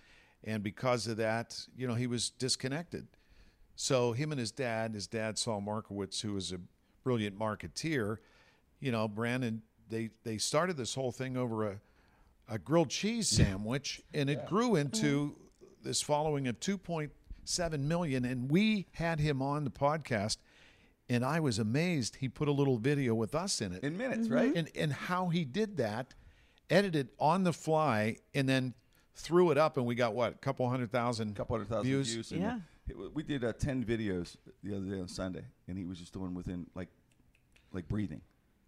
[0.45, 3.07] and because of that, you know, he was disconnected.
[3.75, 6.61] So him and his dad, his dad Saul Markowitz, who was a
[7.03, 8.19] brilliant marketeer,
[8.81, 11.81] you know, Brandon, they they started this whole thing over a
[12.49, 14.77] a grilled cheese sandwich, and it grew mm-hmm.
[14.77, 15.37] into
[15.83, 18.25] this following of 2.7 million.
[18.25, 20.37] And we had him on the podcast,
[21.13, 22.17] and I was amazed.
[22.17, 24.53] He put a little video with us in it, In minutes, right?
[24.57, 26.15] and and how he did that,
[26.71, 28.75] edited on the fly, and then
[29.15, 32.13] threw it up, and we got what a couple hundred thousand, couple hundred thousand views.
[32.13, 32.33] views.
[32.33, 32.59] Yeah.
[32.89, 36.13] it- we did uh, ten videos the other day on Sunday, and he was just
[36.13, 36.89] doing within like,
[37.73, 38.21] like breathing,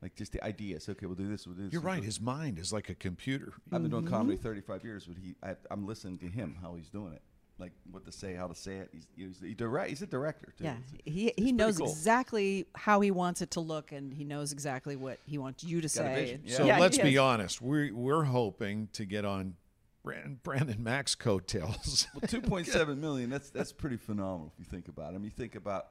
[0.03, 0.89] like just the ideas.
[0.89, 1.47] Okay, we'll do this.
[1.47, 1.73] We'll do this.
[1.73, 2.03] You're right.
[2.03, 3.53] His mind is like a computer.
[3.73, 6.89] I've been doing comedy 35 years, but he, I, I'm listening to him how he's
[6.91, 7.23] doing it,
[7.59, 8.91] like what to say, how to say it.
[8.93, 10.65] He's he's, he direct, he's a director too.
[10.65, 11.89] yeah, It's- he it's he knows cool.
[11.89, 15.81] exactly how he wants it to look, and he knows exactly what he wants you
[15.81, 16.15] to Got a say.
[16.15, 16.57] vision, yeah.
[16.57, 17.63] So Yeah, let's be honest.
[17.63, 19.55] We're we're hoping to get on
[20.03, 22.07] Brandon, Brandon Mack's coattails.
[22.15, 23.31] Well, 2.7 million.
[23.31, 25.17] That's that's pretty phenomenal if you think about it.
[25.17, 25.87] I mean, you think about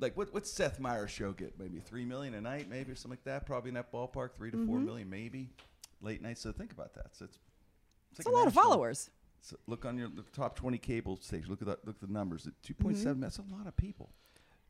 [0.00, 1.58] like what what's Seth Meyers' show get?
[1.58, 3.46] Maybe three million a night, maybe or something like that.
[3.46, 4.84] Probably in that ballpark, three to four mm-hmm.
[4.84, 5.48] million, maybe
[6.02, 6.36] late night.
[6.38, 7.16] So think about that.
[7.16, 7.38] So it's
[8.10, 9.10] It's like a lot of national- followers.
[9.44, 11.50] So look on your the top 20 cable stations.
[11.50, 11.86] Look at that.
[11.86, 12.46] Look at the numbers.
[12.46, 13.20] At 2.7.
[13.20, 14.08] That's a lot of people.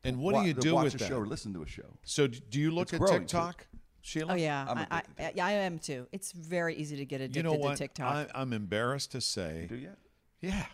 [0.02, 1.08] and what Wa- do you do watch with a that?
[1.08, 1.96] show or listen to a show?
[2.02, 3.36] So do you look It's at growing, too.
[3.38, 3.66] TikTok,
[4.02, 4.32] Sheila?
[4.32, 5.36] Oh yeah, I'm I, I, addicted to it.
[5.36, 6.06] yeah, I am too.
[6.10, 7.76] It's very easy to get addicted You know what?
[7.76, 8.30] to TikTok.
[8.34, 9.66] I, I'm embarrassed to say.
[9.68, 9.90] Do you?
[10.40, 10.66] Yeah,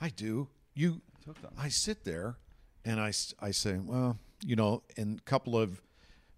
[0.00, 0.48] I do.
[0.74, 1.44] You, hooked.
[1.58, 2.36] I sit there,
[2.84, 4.16] and I I say, well,
[4.46, 5.82] you know, and a couple of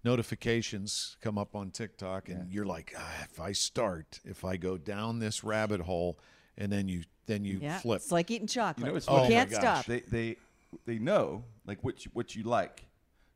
[0.03, 4.79] notifications come up on TikTok, and you're like, ah, if I start, if I go
[4.79, 6.19] down this rabbit hole,
[6.59, 7.97] and then you, then you yeah, flip.
[7.97, 8.87] it's like eating chocolate.
[8.87, 9.85] You know, it's you can't Oh stop.
[9.87, 10.37] They they
[10.85, 12.85] they know like what you, what you like,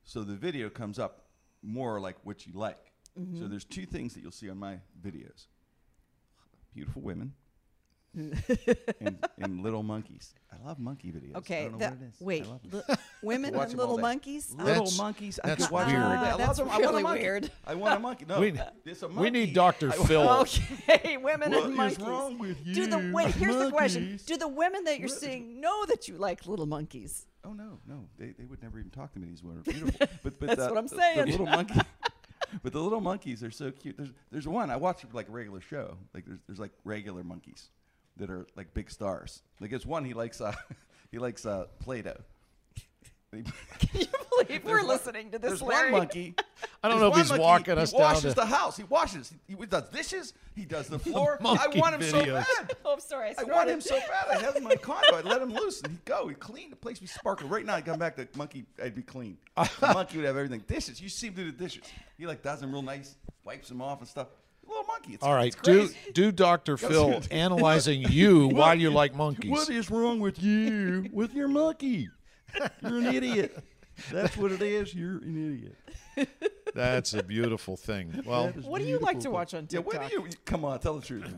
[0.05, 1.25] so the video comes up
[1.63, 2.93] more like what you like.
[3.19, 3.41] Mm-hmm.
[3.41, 5.47] So there's two things that you'll see on my videos:
[6.75, 7.33] beautiful women
[8.15, 10.35] and, and little monkeys.
[10.53, 11.35] I love monkey videos.
[11.35, 12.21] I Okay, don't know that- what it is.
[12.21, 12.83] wait, I love them.
[12.89, 14.51] li- women and little monkeys.
[14.51, 15.41] Little That's- monkeys.
[15.43, 16.01] I that's could watch weird.
[16.01, 16.31] them all day.
[16.31, 16.69] I That's love them.
[16.69, 17.23] I want a really monkey.
[17.23, 17.51] weird.
[17.67, 18.25] I want a monkey.
[18.29, 19.91] No, We- it's a we need Dr.
[19.93, 20.21] Phil.
[20.91, 22.01] Okay, women What and is monkeys.
[22.01, 22.75] wrong with you?
[22.75, 23.35] Do the wait?
[23.35, 27.27] Here's the question: Do the women that you're seeing know that you like little monkeys?
[27.45, 29.29] Oh no, no, they, they would never even talk to me.
[29.29, 30.07] These women are beautiful.
[30.23, 31.19] But, but That's the, what I'm the- saying.
[31.27, 31.81] The little monkey,
[32.63, 33.97] but the little monkeys are so cute.
[33.97, 35.97] There's there's one I watch like a regular show.
[36.13, 37.71] Like there's there's like regular monkeys
[38.21, 39.43] that are like big stars.
[39.61, 40.55] Like there's one he likes uh
[41.11, 42.17] he likes uh Play-Doh.
[43.33, 43.45] Can
[43.95, 44.07] you
[44.45, 45.93] believe we're one- listening to this, There's Larry?
[45.93, 46.35] one monkey.
[46.83, 48.01] I don't know if he's monkey, walking us down.
[48.01, 48.77] he washes the- the house.
[48.77, 49.33] He washes.
[49.47, 50.33] He, he does dishes.
[50.57, 51.37] He does the floor.
[51.39, 52.45] I monkey want him videos.
[52.45, 52.77] so bad.
[52.85, 53.29] Oh, I'm sorry.
[53.39, 54.37] I, I want him so bad.
[54.37, 55.15] I have him in my condo.
[55.17, 56.27] I'd let him loose and he'd go.
[56.27, 56.71] He'd clean.
[56.71, 57.51] The place We be sparkling.
[57.51, 59.39] Right now, I'd come back, the monkey, I'd be clean.
[59.57, 60.65] The monkey would have everything.
[60.67, 61.01] Dishes.
[61.01, 61.85] You see him do the dishes.
[62.19, 63.15] He like does them real nice,
[63.45, 64.27] wipes them off and stuff.
[64.71, 65.15] Little monkey.
[65.15, 65.97] It's, All right, it's do crazy.
[66.15, 66.77] do Dr.
[66.77, 69.51] Phil analyzing you while you like monkeys.
[69.51, 72.09] What is wrong with you with your monkey?
[72.83, 73.59] You're an idiot.
[74.11, 74.95] That's what it is.
[74.95, 75.75] You're an
[76.17, 76.37] idiot.
[76.75, 78.23] That's a beautiful thing.
[78.25, 79.87] Well, What do you like to watch on Yeah, TikTok?
[79.95, 80.29] what do you?
[80.45, 81.33] Come on, tell the truth.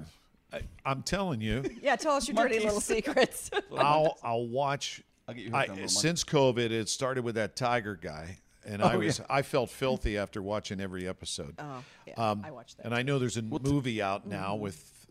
[0.85, 3.51] I'm telling you, Yeah, tell us your dirty little secrets.
[3.77, 5.03] I'll I'll watch.
[5.27, 8.99] I'll get you I, since COVID, it started with that tiger guy, and I Oh,
[8.99, 9.27] was yeah.
[9.29, 11.55] I felt filthy after watching every episode.
[11.59, 12.87] oh, yeah, I watched that.
[12.87, 14.63] And I know there's a movie out now Mm-hmm.
[14.63, 15.07] with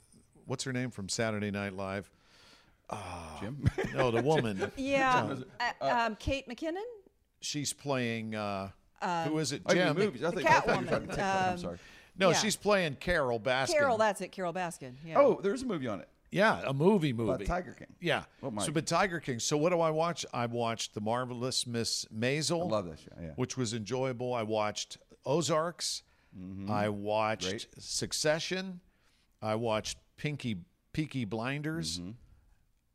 [0.45, 2.09] what's her name from Saturday Night Live?
[3.39, 3.63] Jim.
[3.95, 4.71] No, the woman.
[4.77, 5.35] yeah,
[5.81, 6.83] uh, um, Kate McKinnon,
[7.39, 8.35] She's playing.
[8.35, 8.69] Uh,
[9.25, 9.61] who is it?
[9.69, 9.95] You Jim.
[9.95, 10.23] mean movies.
[10.23, 11.43] I, think, I thought you were Catwoman, talking TikTok.
[11.45, 11.77] I'm um, sorry.
[12.19, 12.35] No, Yeah.
[12.35, 13.71] she's playing Carole Baskin.
[13.71, 13.97] Carol.
[13.97, 14.93] That's it, Carole Baskin.
[15.05, 15.19] Yeah.
[15.19, 17.31] Oh, there's a movie on it yeah, a movie movie.
[17.31, 17.87] about Tiger King.
[17.99, 18.23] Yeah.
[18.41, 18.63] Oh, my.
[18.65, 19.39] so, but Tiger King.
[19.39, 20.25] So, what do I watch?
[20.33, 22.61] I watched The Marvelous Miss Maisel.
[22.61, 23.11] I love that show.
[23.21, 23.31] Yeah.
[23.35, 24.33] Which was enjoyable.
[24.33, 26.03] I watched Ozarks.
[26.69, 27.49] I watched Mm-hmm.
[27.51, 27.67] Great.
[27.79, 28.79] Succession.
[29.41, 30.57] I watched Pinky
[30.93, 31.99] Peaky Blinders.
[31.99, 32.11] Mm-hmm.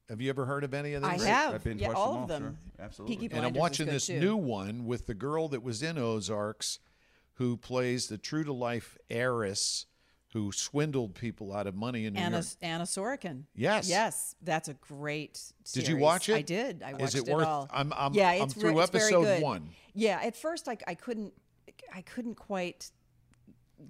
[0.09, 1.11] Have you ever heard of any of these?
[1.11, 1.29] I Great.
[1.29, 1.55] have.
[1.55, 2.43] I've binge yeah, watched all them of them.
[2.43, 2.85] sure.
[2.85, 3.17] Absolutely.
[3.17, 4.21] Peaky and I'm watching this too.
[4.21, 6.79] new one with the girl that was in Ozarks,
[7.35, 9.85] who plays the true to life heiress
[10.37, 12.47] who swindled people out of money in New Anna York.
[12.61, 13.45] Anna Sorokin.
[13.55, 13.89] Yes.
[13.89, 15.39] Yes, that's a great.
[15.65, 15.83] Story.
[15.85, 16.35] Did you watch it?
[16.35, 16.83] I did.
[16.83, 17.69] I Is watched it it, worth- all.
[17.71, 19.43] I'm- I'm- yeah, I'm it's through it's very episode good.
[19.43, 19.71] one.
[19.95, 21.33] Yeah, at first I, I couldn't
[21.95, 22.91] I couldn't quite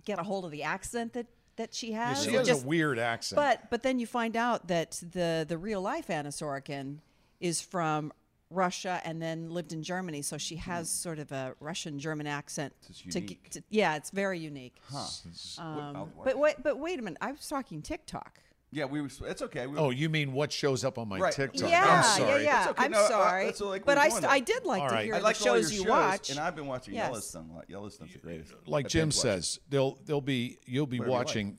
[0.05, 1.27] get a hold of the accent that
[1.57, 2.23] that she Yeah, has.
[2.25, 3.37] she has just- a weird accent.
[3.37, 6.99] But but then you find out that the the real life Anna Sorokin
[7.41, 8.13] is from
[8.51, 12.73] Russia and then lived in Germany, so she has sort of a Russian German accent.
[12.89, 13.51] It's to- unique.
[13.51, 14.77] to- yeah, it's very unique.
[14.91, 15.63] Huh.
[15.63, 17.19] Um, but wait, but wait a minute.
[17.21, 18.41] I was talking TikTok.
[18.73, 19.01] Yeah, we.
[19.01, 19.67] were- It's okay.
[19.67, 21.33] We, oh, you mean what shows up on my Right.
[21.33, 21.71] TikTok?
[21.71, 22.45] Yeah, I'm yeah, sorry.
[22.45, 22.61] yeah.
[22.63, 22.85] It's okay.
[22.85, 25.05] I'm No, sorry, that's like but I, st- I did like All to right.
[25.05, 26.31] hear I the all shows you shows, watch.
[26.31, 27.07] and I've been watching Yes.
[27.09, 27.63] Yellowstone.
[27.69, 28.53] Yellowstone's the greatest.
[28.67, 31.27] Like Jim binge watch says, they'll they'll be you'll be Whatever you like.
[31.27, 31.59] watching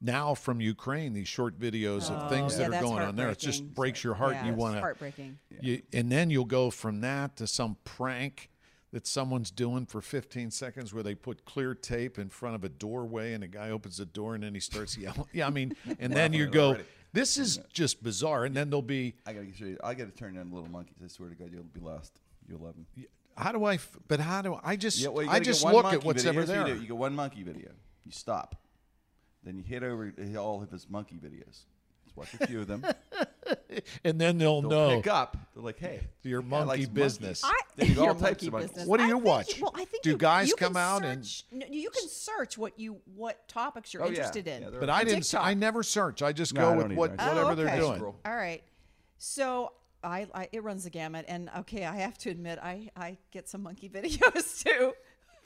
[0.00, 3.28] now from Ukraine these short videos of things Oh, yeah, that are going on there.
[3.30, 4.32] It just breaks your heart.
[4.34, 5.38] Yeah, you want to heartbreaking.
[5.60, 8.48] You, and then you'll go from that to some prank
[8.92, 12.68] that someone's doing for 15 seconds where they put clear tape in front of a
[12.68, 15.26] doorway and a guy opens the door and then he starts yelling.
[15.32, 16.76] Yeah, I mean, and then you go,
[17.12, 18.44] this is just bizarre.
[18.46, 19.78] And then there'll be, I gotta show you.
[19.84, 20.96] I gotta turn on little monkeys.
[21.04, 22.18] I swear to God, you'll be lost.
[22.48, 22.86] You'll love them.
[23.36, 25.50] how do I, f- but how do I just, Yeah, well, you I gotta get
[25.52, 26.40] just one look monkey at what's video.
[26.42, 26.74] ever Here's what there.
[26.74, 26.80] You, do.
[26.82, 27.70] you get one monkey video.
[28.04, 28.56] You stop.
[29.44, 31.64] Then you hit over all of his monkey videos.
[32.04, 32.84] Just watch a few of them.
[34.04, 34.96] And then they'll, They'll know.
[34.96, 35.36] pick up.
[35.54, 37.42] They're like, hey, Your monkey business.
[37.42, 37.60] monkeys.
[37.78, 38.70] I, Then all your types monkey of monkeys.
[38.70, 38.88] business.
[38.88, 39.60] What do I you think watch?
[39.60, 42.58] well, I think Do you, guys you come out and- search, no, you can search
[42.58, 44.10] what you what topics you're Oh, yeah.
[44.16, 44.62] interested in.
[44.62, 45.44] Yeah, But I didn't, TikTok.
[45.46, 46.22] I never search.
[46.22, 47.22] I just No, go I with what, either.
[47.22, 48.02] Oh, whatever they're doing.
[48.02, 48.62] All right.
[49.18, 49.72] So
[50.04, 53.48] I, I it runs the gamut, and okay, I have to admit, I I get
[53.48, 54.92] some monkey videos too.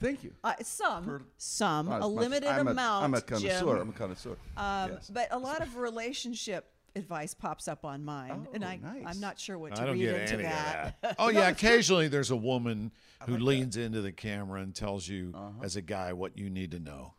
[0.05, 0.33] Thank you.
[0.45, 3.03] Uh, some, For- some, Not a limited I'm amount.
[3.03, 3.49] A, I'm a connoisseur.
[3.59, 3.69] Jim.
[3.81, 4.37] I'm a connoisseur.
[4.57, 5.11] Um, yes.
[5.13, 9.03] But a lot of relationship advice pops up on mine, and Oh, I nice.
[9.07, 10.87] I'm not sure what to I don't read get into any that.
[10.87, 11.17] of that.
[11.19, 12.93] Oh yeah, occasionally there's a woman
[13.27, 15.51] who leans into the camera and tells you, Uh-huh.
[15.65, 17.15] as a guy, what you need to know.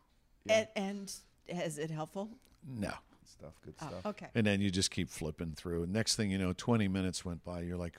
[0.48, 1.12] and, and
[1.48, 2.30] is it helpful?
[2.66, 2.92] No,
[3.24, 3.52] stuff.
[3.64, 4.06] Good Oh, stuff.
[4.06, 4.28] okay.
[4.34, 5.86] and then you just keep flipping through.
[5.88, 7.60] Next thing you know, 20 minutes went by.
[7.62, 7.98] You're like,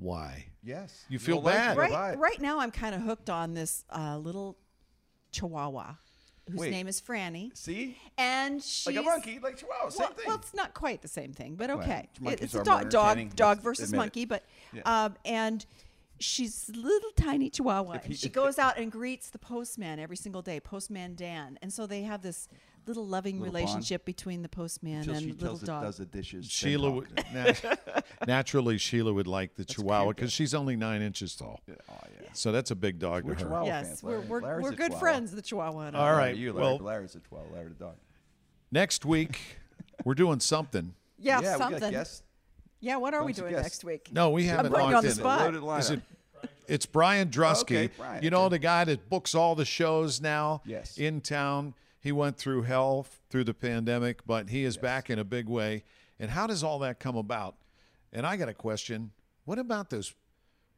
[0.00, 0.46] why?
[0.62, 1.04] Yes.
[1.08, 1.76] You feel You'll bad.
[1.76, 1.80] it.
[1.80, 4.56] right right now i'm kind of hooked on this uh, little
[5.32, 5.94] chihuahua
[6.50, 6.70] whose Wait.
[6.70, 10.24] name is franny See, and she's like a monkey, like Chihuahua, same well, thing.
[10.26, 12.08] well, it's not quite the same thing, but Well, okay.
[12.24, 14.00] It- it's a are dog, dog, dog versus admit it.
[14.02, 14.82] monkey, but Yeah.
[14.84, 15.64] um, and
[16.18, 17.98] she's a little tiny chihuahua.
[17.98, 21.72] He- and she goes out and greets the postman every single day, Postman Dan, and
[21.72, 22.48] so they have this
[22.86, 25.82] little loving Little relationship between the postman Until and she little tells it, dog.
[25.84, 26.46] does the dishes.
[26.50, 26.94] Sheila, talk.
[26.96, 31.60] would, nat- naturally, Sheila would like the Chihuahua because she's only nine inches tall.
[31.66, 32.28] Yeah, Oh yeah.
[32.32, 33.44] So that's a big dog We're to her.
[33.46, 34.98] Chihuahua yes, fans, we're we're, Larry's we're good Chihuahua.
[35.00, 35.80] friends, the Chihuahua.
[35.88, 36.00] And I.
[36.10, 36.36] All right.
[36.36, 37.52] You, Larry, well- Larry's a Chihuahua.
[37.54, 37.96] Larry the dog.
[38.72, 39.40] Next week,
[40.04, 40.94] we're doing something.
[41.18, 41.92] Yeah, yeah, we something.
[41.92, 42.20] got
[42.82, 44.08] yeah, what are we Bunch of doing next week?
[44.10, 45.14] No, we haven't putting you locked on the in.
[45.16, 45.40] spot.
[45.42, 45.78] Loaded lineup.
[45.80, 46.00] Is it?
[46.66, 47.62] It's Brian Drusky.
[47.62, 50.96] Okay, Brian, you know the guy that books all the shows now Yes.
[50.96, 51.74] in town.
[52.00, 55.84] He went through hell through the pandemic, but he is back in a big way.
[56.18, 57.56] And how does all that come about?
[58.12, 59.12] And I got a question.
[59.44, 60.14] What about those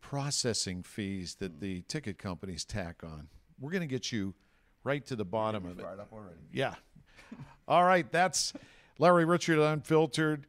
[0.01, 1.61] processing fees that hmm.
[1.61, 3.29] the ticket companies tack on?
[3.61, 4.35] We're going to get you
[4.83, 5.83] right to the bottom of it.
[5.83, 6.41] Fired up already.
[6.53, 6.75] Yeah.
[7.69, 8.11] All right.
[8.11, 8.53] That's
[8.99, 10.47] Larry Richert Unfiltered,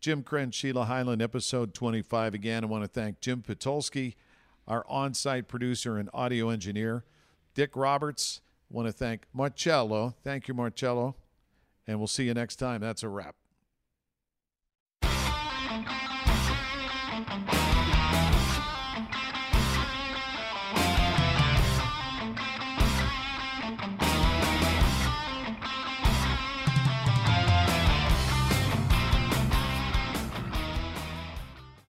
[0.00, 2.34] Jim Krenn, Sheila Hyland, episode 25.
[2.34, 4.16] Again, I want to thank Jim Patulski,
[4.68, 7.04] our on site producer and audio engineer.
[7.54, 8.42] Dick Roberts.
[8.70, 10.14] Want to thank Marcello.
[10.22, 11.16] Thank you, Marcello.
[11.86, 12.80] And we'll see you next time.
[12.80, 13.34] That's a wrap.